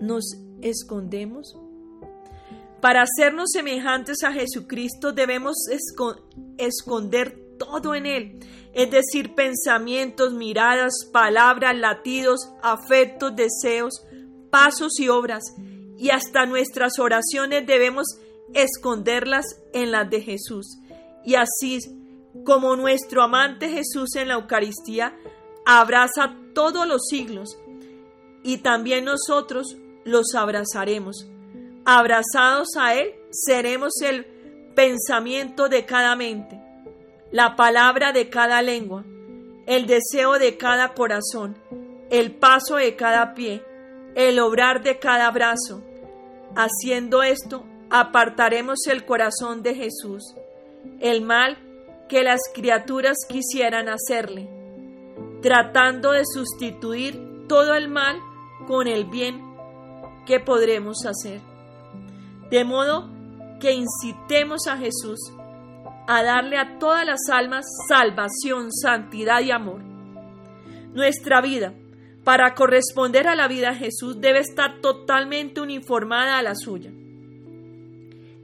nos 0.00 0.24
escondemos? 0.62 1.56
Para 2.80 3.02
hacernos 3.02 3.50
semejantes 3.50 4.22
a 4.24 4.32
Jesucristo 4.32 5.12
debemos 5.12 5.56
esconder 6.58 7.43
todo 7.58 7.94
en 7.94 8.06
Él, 8.06 8.40
es 8.72 8.90
decir, 8.90 9.34
pensamientos, 9.34 10.32
miradas, 10.32 10.92
palabras, 11.12 11.76
latidos, 11.76 12.50
afectos, 12.62 13.34
deseos, 13.36 14.04
pasos 14.50 14.98
y 14.98 15.08
obras, 15.08 15.42
y 15.96 16.10
hasta 16.10 16.46
nuestras 16.46 16.98
oraciones 16.98 17.66
debemos 17.66 18.06
esconderlas 18.52 19.44
en 19.72 19.92
las 19.92 20.10
de 20.10 20.20
Jesús. 20.20 20.78
Y 21.24 21.36
así 21.36 21.78
como 22.44 22.76
nuestro 22.76 23.22
amante 23.22 23.68
Jesús 23.68 24.16
en 24.16 24.28
la 24.28 24.34
Eucaristía 24.34 25.16
abraza 25.64 26.36
todos 26.54 26.86
los 26.86 27.02
siglos, 27.08 27.56
y 28.42 28.58
también 28.58 29.04
nosotros 29.04 29.76
los 30.04 30.34
abrazaremos. 30.34 31.26
Abrazados 31.84 32.68
a 32.78 32.94
Él 32.94 33.14
seremos 33.30 33.92
el 34.02 34.26
pensamiento 34.74 35.68
de 35.68 35.86
cada 35.86 36.16
mente 36.16 36.63
la 37.34 37.56
palabra 37.56 38.12
de 38.12 38.30
cada 38.30 38.62
lengua, 38.62 39.04
el 39.66 39.86
deseo 39.88 40.38
de 40.38 40.56
cada 40.56 40.94
corazón, 40.94 41.58
el 42.08 42.30
paso 42.30 42.76
de 42.76 42.94
cada 42.94 43.34
pie, 43.34 43.60
el 44.14 44.38
obrar 44.38 44.84
de 44.84 45.00
cada 45.00 45.28
brazo. 45.32 45.82
Haciendo 46.54 47.24
esto, 47.24 47.64
apartaremos 47.90 48.86
el 48.86 49.04
corazón 49.04 49.64
de 49.64 49.74
Jesús, 49.74 50.36
el 51.00 51.22
mal 51.22 51.58
que 52.08 52.22
las 52.22 52.38
criaturas 52.54 53.16
quisieran 53.28 53.88
hacerle, 53.88 54.48
tratando 55.42 56.12
de 56.12 56.22
sustituir 56.24 57.48
todo 57.48 57.74
el 57.74 57.88
mal 57.88 58.16
con 58.68 58.86
el 58.86 59.06
bien 59.06 59.42
que 60.24 60.38
podremos 60.38 61.04
hacer. 61.04 61.40
De 62.48 62.62
modo 62.62 63.10
que 63.58 63.72
incitemos 63.72 64.68
a 64.68 64.76
Jesús 64.76 65.33
a 66.06 66.22
darle 66.22 66.58
a 66.58 66.78
todas 66.78 67.06
las 67.06 67.20
almas 67.32 67.64
salvación, 67.88 68.72
santidad 68.72 69.40
y 69.40 69.50
amor. 69.50 69.82
Nuestra 70.92 71.40
vida, 71.40 71.74
para 72.24 72.54
corresponder 72.54 73.26
a 73.26 73.34
la 73.34 73.48
vida 73.48 73.70
de 73.70 73.76
Jesús, 73.76 74.20
debe 74.20 74.40
estar 74.40 74.80
totalmente 74.80 75.60
uniformada 75.60 76.38
a 76.38 76.42
la 76.42 76.54
suya. 76.54 76.90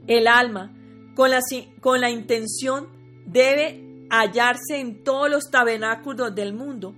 El 0.07 0.27
alma, 0.27 0.71
con 1.15 1.29
la, 1.29 1.39
con 1.79 2.01
la 2.01 2.09
intención, 2.09 2.89
debe 3.25 4.07
hallarse 4.09 4.79
en 4.79 5.03
todos 5.03 5.29
los 5.29 5.49
tabernáculos 5.49 6.35
del 6.35 6.53
mundo 6.53 6.95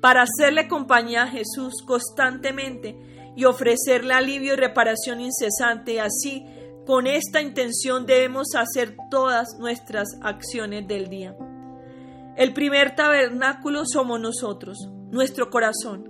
para 0.00 0.22
hacerle 0.22 0.68
compañía 0.68 1.22
a 1.22 1.28
Jesús 1.28 1.82
constantemente 1.86 2.96
y 3.36 3.44
ofrecerle 3.44 4.14
alivio 4.14 4.54
y 4.54 4.56
reparación 4.56 5.20
incesante, 5.20 6.00
así 6.00 6.44
con 6.86 7.06
esta 7.06 7.40
intención 7.40 8.06
debemos 8.06 8.48
hacer 8.56 8.96
todas 9.10 9.58
nuestras 9.58 10.08
acciones 10.22 10.86
del 10.88 11.08
día. 11.08 11.36
El 12.36 12.52
primer 12.52 12.94
tabernáculo 12.96 13.82
somos 13.84 14.20
nosotros, 14.20 14.88
nuestro 15.10 15.50
corazón. 15.50 16.08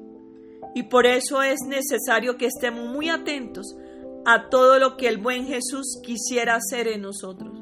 Y 0.74 0.84
por 0.84 1.06
eso 1.06 1.42
es 1.42 1.60
necesario 1.66 2.36
que 2.36 2.46
estemos 2.46 2.86
muy 2.86 3.08
atentos 3.08 3.76
a 4.24 4.48
todo 4.48 4.78
lo 4.78 4.96
que 4.96 5.08
el 5.08 5.18
buen 5.18 5.46
Jesús 5.46 6.00
quisiera 6.02 6.54
hacer 6.54 6.86
en 6.88 7.02
nosotros. 7.02 7.52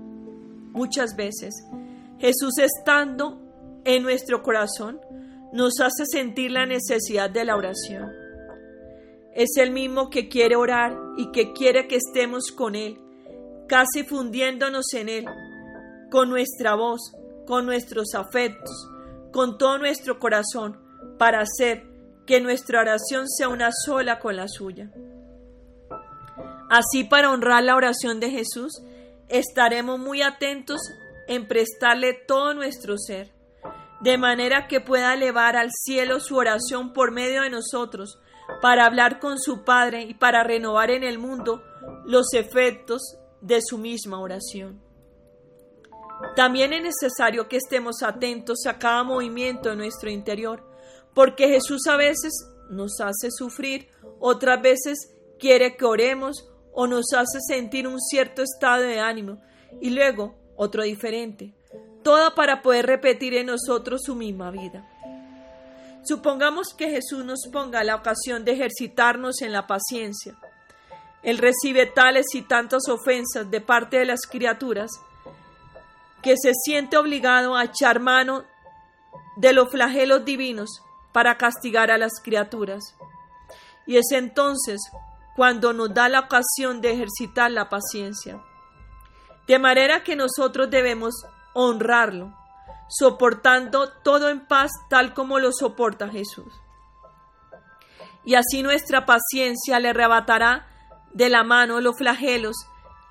Muchas 0.73 1.17
veces, 1.17 1.55
Jesús 2.19 2.59
estando 2.59 3.41
en 3.85 4.03
nuestro 4.03 4.43
corazón, 4.43 5.01
nos 5.53 5.81
hace 5.81 6.05
sentir 6.05 6.51
la 6.51 6.67
necesidad 6.67 7.31
de 7.31 7.45
la 7.45 7.57
oración. 7.57 8.28
Es 9.39 9.57
el 9.57 9.71
mismo 9.71 10.11
que 10.11 10.29
quiere 10.29 10.57
orar 10.57 10.99
y 11.17 11.31
que 11.31 11.53
quiere 11.53 11.87
que 11.87 11.97
estemos 11.97 12.51
con 12.53 12.75
Él 12.75 12.99
casi 13.69 14.03
fundiéndonos 14.03 14.87
en 14.95 15.09
Él, 15.09 15.27
con 16.11 16.31
nuestra 16.31 16.75
voz, 16.75 17.13
con 17.47 17.67
nuestros 17.67 18.15
afectos, 18.15 18.89
con 19.31 19.59
todo 19.59 19.79
nuestro 19.79 20.19
corazón, 20.19 20.81
para 21.19 21.41
hacer 21.41 21.87
que 22.27 22.41
nuestra 22.41 22.81
oración 22.81 23.29
sea 23.29 23.49
una 23.49 23.71
sola 23.73 24.19
con 24.19 24.37
la 24.37 24.49
suya. 24.49 24.91
Así 26.71 27.05
para 27.05 27.31
honrar 27.31 27.63
la 27.63 27.77
oración 27.77 28.21
de 28.21 28.31
Jesús, 28.31 28.83
estaremos 29.29 29.99
muy 29.99 30.23
atentos 30.23 30.81
en 31.29 31.47
prestarle 31.47 32.15
todo 32.15 32.55
nuestro 32.55 32.97
ser, 32.99 33.33
de 34.01 34.17
manera 34.17 34.67
que 34.67 34.81
pueda 34.81 35.15
elevar 35.15 35.57
al 35.57 35.71
cielo 35.73 36.21
su 36.21 36.37
oración 36.37 36.93
por 36.93 37.13
medio 37.13 37.43
de 37.43 37.51
nosotros, 37.51 38.19
para 38.61 38.87
hablar 38.87 39.21
con 39.21 39.39
su 39.39 39.65
Padre 39.65 40.03
y 40.03 40.15
para 40.15 40.43
renovar 40.43 40.91
en 40.91 41.05
el 41.05 41.19
mundo 41.19 41.63
los 42.05 42.33
efectos 42.35 43.19
de 43.41 43.61
su 43.63 43.79
misma 43.79 44.21
oración. 44.21 44.81
También 46.35 46.73
es 46.73 46.83
necesario 46.83 47.49
que 47.49 47.57
estemos 47.57 48.03
atentos 48.03 48.67
a 48.67 48.79
cada 48.79 49.05
movimiento 49.05 49.71
de 49.71 49.77
nuestro 49.77 50.11
interior, 50.11 50.65
porque 51.15 51.49
Jesús 51.49 51.87
a 51.87 51.97
veces 51.97 52.33
nos 52.71 53.01
hace 53.01 53.31
sufrir, 53.31 53.89
otras 54.19 54.61
veces 54.61 54.99
quiere 55.39 55.77
que 55.77 55.85
oremos 55.85 56.49
o 56.73 56.87
nos 56.87 57.13
hace 57.13 57.39
sentir 57.47 57.87
un 57.87 58.01
cierto 58.01 58.43
estado 58.43 58.83
de 58.83 59.01
ánimo 59.01 59.41
y 59.81 59.91
luego 59.91 60.37
otro 60.57 60.83
diferente, 60.83 61.55
toda 62.03 62.35
para 62.35 62.63
poder 62.63 62.87
repetir 62.87 63.35
en 63.35 63.47
nosotros 63.47 64.03
su 64.05 64.15
misma 64.15 64.51
vida. 64.51 64.89
Supongamos 66.09 66.73
que 66.73 66.89
Jesús 66.89 67.23
nos 67.23 67.41
ponga 67.53 67.85
la 67.85 67.95
ocasión 67.95 68.43
de 68.43 68.53
ejercitarnos 68.53 69.43
en 69.43 69.53
la 69.53 69.67
paciencia, 69.67 70.39
él 71.23 71.37
recibe 71.37 71.85
tales 71.85 72.25
y 72.33 72.41
tantas 72.41 72.89
ofensas 72.89 73.51
de 73.51 73.61
parte 73.61 73.99
de 73.99 74.07
las 74.07 74.21
criaturas 74.23 74.91
que 76.23 76.35
se 76.41 76.53
siente 76.55 76.97
obligado 76.97 77.55
a 77.55 77.65
echar 77.65 78.01
mano 78.01 78.45
de 79.37 79.53
los 79.53 79.71
flagelos 79.71 80.25
divinos 80.25 80.81
para 81.13 81.37
castigar 81.37 81.91
a 81.91 81.99
las 81.99 82.23
criaturas. 82.23 82.95
Y 83.87 83.99
es 83.99 84.07
entonces 84.13 84.81
cuando 85.37 85.75
nos 85.75 85.93
da 85.93 86.09
la 86.09 86.21
ocasión 86.21 86.81
de 86.81 86.93
ejercitar 86.93 87.51
la 87.51 87.69
paciencia. 87.69 88.43
De 89.47 89.59
manera 89.59 90.03
que 90.03 90.17
nosotros 90.17 90.71
debemos 90.71 91.15
honrarlo, 91.53 92.35
soportando 92.89 93.91
todo 94.03 94.29
en 94.29 94.47
paz 94.47 94.71
tal 94.89 95.15
como 95.15 95.39
lo 95.39 95.53
soporta 95.53 96.09
Jesús. 96.09 96.53
Y 98.25 98.35
así 98.35 98.63
nuestra 98.63 99.07
paciencia 99.07 99.79
le 99.81 99.91
arrebatará 99.91 100.67
de 101.13 101.29
la 101.29 101.45
mano 101.45 101.81
los 101.81 101.97
flagelos 101.97 102.57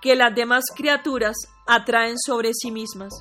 que 0.01 0.15
las 0.15 0.33
demás 0.35 0.65
criaturas 0.75 1.35
atraen 1.65 2.17
sobre 2.19 2.51
sí 2.53 2.71
mismas, 2.71 3.13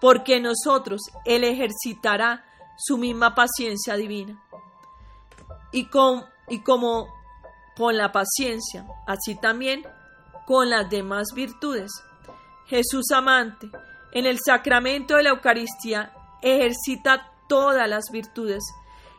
porque 0.00 0.40
nosotros 0.40 1.00
Él 1.24 1.44
ejercitará 1.44 2.44
su 2.78 2.98
misma 2.98 3.34
paciencia 3.34 3.96
divina. 3.96 4.42
Y, 5.72 5.86
con, 5.86 6.24
y 6.48 6.62
como 6.62 7.08
con 7.76 7.96
la 7.96 8.12
paciencia, 8.12 8.86
así 9.06 9.34
también 9.34 9.84
con 10.46 10.70
las 10.70 10.88
demás 10.88 11.28
virtudes. 11.34 11.90
Jesús 12.66 13.10
amante, 13.12 13.68
en 14.16 14.24
el 14.24 14.38
sacramento 14.42 15.16
de 15.16 15.24
la 15.24 15.30
Eucaristía, 15.30 16.10
ejercita 16.40 17.34
todas 17.50 17.86
las 17.86 18.10
virtudes 18.10 18.64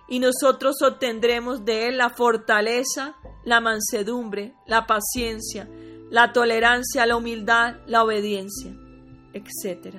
y 0.07 0.17
nosotros 0.17 0.81
obtendremos 0.81 1.63
de 1.65 1.87
Él 1.87 1.99
la 1.99 2.09
fortaleza, 2.09 3.15
la 3.45 3.61
mansedumbre, 3.61 4.55
la 4.65 4.87
paciencia, 4.87 5.69
la 6.09 6.33
tolerancia, 6.33 7.05
la 7.05 7.15
humildad, 7.15 7.75
la 7.85 8.03
obediencia, 8.03 8.75
etc. 9.33 9.97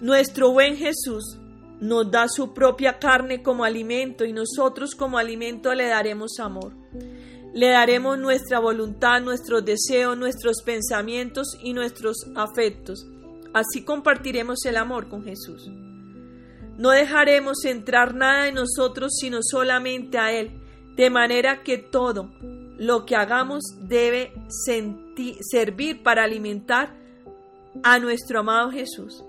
Nuestro 0.00 0.52
buen 0.52 0.76
Jesús 0.76 1.40
nos 1.80 2.08
da 2.12 2.28
su 2.28 2.54
propia 2.54 3.00
carne 3.00 3.42
como 3.42 3.64
alimento 3.64 4.24
y 4.26 4.32
nosotros 4.32 4.94
como 4.94 5.18
alimento 5.18 5.74
le 5.74 5.88
daremos 5.88 6.38
amor. 6.38 6.72
Le 7.54 7.68
daremos 7.70 8.18
nuestra 8.18 8.58
voluntad, 8.58 9.20
nuestros 9.20 9.64
deseos, 9.64 10.16
nuestros 10.16 10.62
pensamientos 10.62 11.58
y 11.62 11.72
nuestros 11.72 12.16
afectos. 12.36 13.06
Así 13.54 13.84
compartiremos 13.84 14.64
el 14.66 14.76
amor 14.76 15.08
con 15.08 15.24
Jesús. 15.24 15.70
No 16.76 16.90
dejaremos 16.90 17.64
entrar 17.64 18.14
nada 18.14 18.48
en 18.48 18.54
nosotros 18.54 19.12
sino 19.18 19.38
solamente 19.42 20.18
a 20.18 20.32
Él, 20.32 20.60
de 20.94 21.10
manera 21.10 21.62
que 21.62 21.78
todo 21.78 22.30
lo 22.78 23.04
que 23.04 23.16
hagamos 23.16 23.64
debe 23.80 24.32
servir 25.40 26.02
para 26.02 26.24
alimentar 26.24 26.94
a 27.82 27.98
nuestro 27.98 28.40
amado 28.40 28.70
Jesús. 28.70 29.24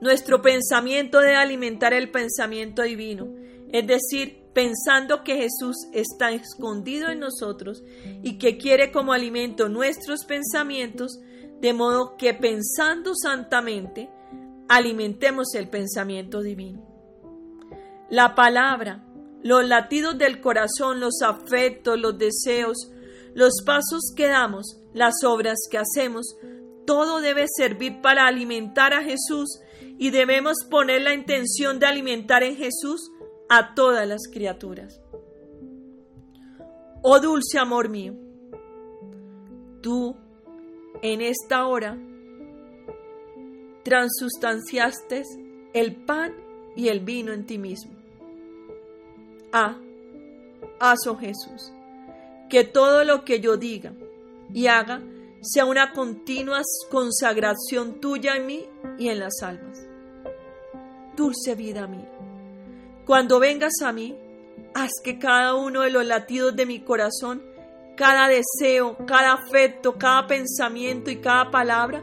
Nuestro 0.00 0.42
pensamiento 0.42 1.20
debe 1.20 1.36
alimentar 1.36 1.94
el 1.94 2.10
pensamiento 2.10 2.82
divino, 2.82 3.28
es 3.72 3.86
decir, 3.86 4.43
pensando 4.54 5.24
que 5.24 5.36
Jesús 5.36 5.76
está 5.92 6.30
escondido 6.30 7.10
en 7.10 7.18
nosotros 7.18 7.82
y 8.22 8.38
que 8.38 8.56
quiere 8.56 8.92
como 8.92 9.12
alimento 9.12 9.68
nuestros 9.68 10.24
pensamientos, 10.24 11.18
de 11.60 11.72
modo 11.74 12.16
que 12.16 12.34
pensando 12.34 13.14
santamente, 13.14 14.10
alimentemos 14.68 15.54
el 15.54 15.68
pensamiento 15.68 16.40
divino. 16.40 16.82
La 18.10 18.34
palabra, 18.34 19.04
los 19.42 19.66
latidos 19.66 20.16
del 20.16 20.40
corazón, 20.40 21.00
los 21.00 21.20
afectos, 21.22 21.98
los 21.98 22.16
deseos, 22.16 22.90
los 23.34 23.62
pasos 23.66 24.12
que 24.16 24.28
damos, 24.28 24.78
las 24.94 25.24
obras 25.24 25.58
que 25.70 25.78
hacemos, 25.78 26.36
todo 26.86 27.20
debe 27.20 27.46
servir 27.48 28.00
para 28.00 28.26
alimentar 28.26 28.94
a 28.94 29.02
Jesús 29.02 29.60
y 29.98 30.10
debemos 30.10 30.58
poner 30.70 31.02
la 31.02 31.14
intención 31.14 31.78
de 31.78 31.86
alimentar 31.86 32.42
en 32.42 32.56
Jesús 32.56 33.10
a 33.48 33.74
todas 33.74 34.06
las 34.06 34.22
criaturas. 34.32 35.00
Oh 37.02 37.20
dulce 37.20 37.58
amor 37.58 37.88
mío, 37.88 38.14
tú 39.82 40.16
en 41.02 41.20
esta 41.20 41.66
hora 41.66 41.98
transustanciaste 43.82 45.22
el 45.74 45.94
pan 45.94 46.34
y 46.74 46.88
el 46.88 47.00
vino 47.00 47.32
en 47.32 47.44
ti 47.44 47.58
mismo. 47.58 47.92
Ah, 49.52 49.78
aso 50.80 51.12
oh 51.12 51.16
Jesús, 51.16 51.72
que 52.48 52.64
todo 52.64 53.04
lo 53.04 53.24
que 53.24 53.40
yo 53.40 53.56
diga 53.56 53.92
y 54.52 54.66
haga 54.66 55.02
sea 55.42 55.66
una 55.66 55.92
continua 55.92 56.62
consagración 56.90 58.00
tuya 58.00 58.36
en 58.36 58.46
mí 58.46 58.64
y 58.98 59.08
en 59.08 59.20
las 59.20 59.42
almas. 59.42 59.86
Dulce 61.16 61.54
vida 61.54 61.86
mía, 61.86 62.10
cuando 63.06 63.38
vengas 63.38 63.72
a 63.82 63.92
mí, 63.92 64.16
haz 64.74 64.90
que 65.02 65.18
cada 65.18 65.54
uno 65.54 65.82
de 65.82 65.90
los 65.90 66.04
latidos 66.04 66.56
de 66.56 66.66
mi 66.66 66.80
corazón, 66.80 67.42
cada 67.96 68.28
deseo, 68.28 68.96
cada 69.06 69.34
afecto, 69.34 69.96
cada 69.98 70.26
pensamiento 70.26 71.10
y 71.10 71.16
cada 71.16 71.50
palabra 71.50 72.02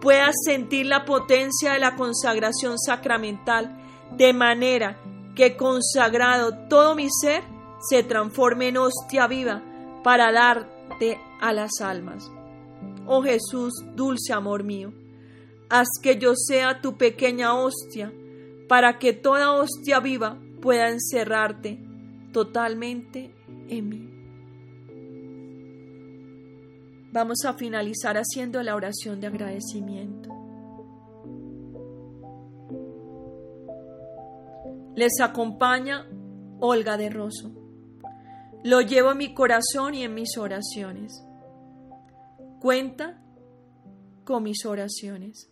pueda 0.00 0.30
sentir 0.44 0.86
la 0.86 1.04
potencia 1.04 1.72
de 1.72 1.78
la 1.78 1.96
consagración 1.96 2.78
sacramental, 2.78 3.76
de 4.16 4.32
manera 4.32 4.98
que 5.34 5.56
consagrado 5.56 6.68
todo 6.68 6.94
mi 6.94 7.08
ser 7.10 7.42
se 7.88 8.02
transforme 8.02 8.68
en 8.68 8.78
hostia 8.78 9.26
viva 9.26 9.62
para 10.02 10.32
darte 10.32 11.20
a 11.40 11.52
las 11.52 11.80
almas. 11.80 12.30
Oh 13.06 13.22
Jesús, 13.22 13.74
dulce 13.94 14.32
amor 14.32 14.64
mío, 14.64 14.92
haz 15.68 15.88
que 16.02 16.16
yo 16.16 16.34
sea 16.34 16.80
tu 16.80 16.96
pequeña 16.96 17.54
hostia, 17.54 18.12
para 18.68 18.98
que 18.98 19.12
toda 19.12 19.52
hostia 19.52 20.00
viva 20.00 20.38
pueda 20.60 20.88
encerrarte 20.88 21.78
totalmente 22.32 23.34
en 23.68 23.88
mí. 23.88 24.16
Vamos 27.12 27.44
a 27.46 27.54
finalizar 27.54 28.16
haciendo 28.16 28.62
la 28.62 28.74
oración 28.74 29.20
de 29.20 29.28
agradecimiento. 29.28 30.28
Les 34.94 35.20
acompaña 35.20 36.06
Olga 36.60 36.96
de 36.96 37.10
Rosso. 37.10 37.52
Lo 38.64 38.80
llevo 38.80 39.12
en 39.12 39.18
mi 39.18 39.34
corazón 39.34 39.94
y 39.94 40.02
en 40.02 40.14
mis 40.14 40.36
oraciones. 40.36 41.24
Cuenta 42.60 43.22
con 44.24 44.42
mis 44.42 44.66
oraciones. 44.66 45.50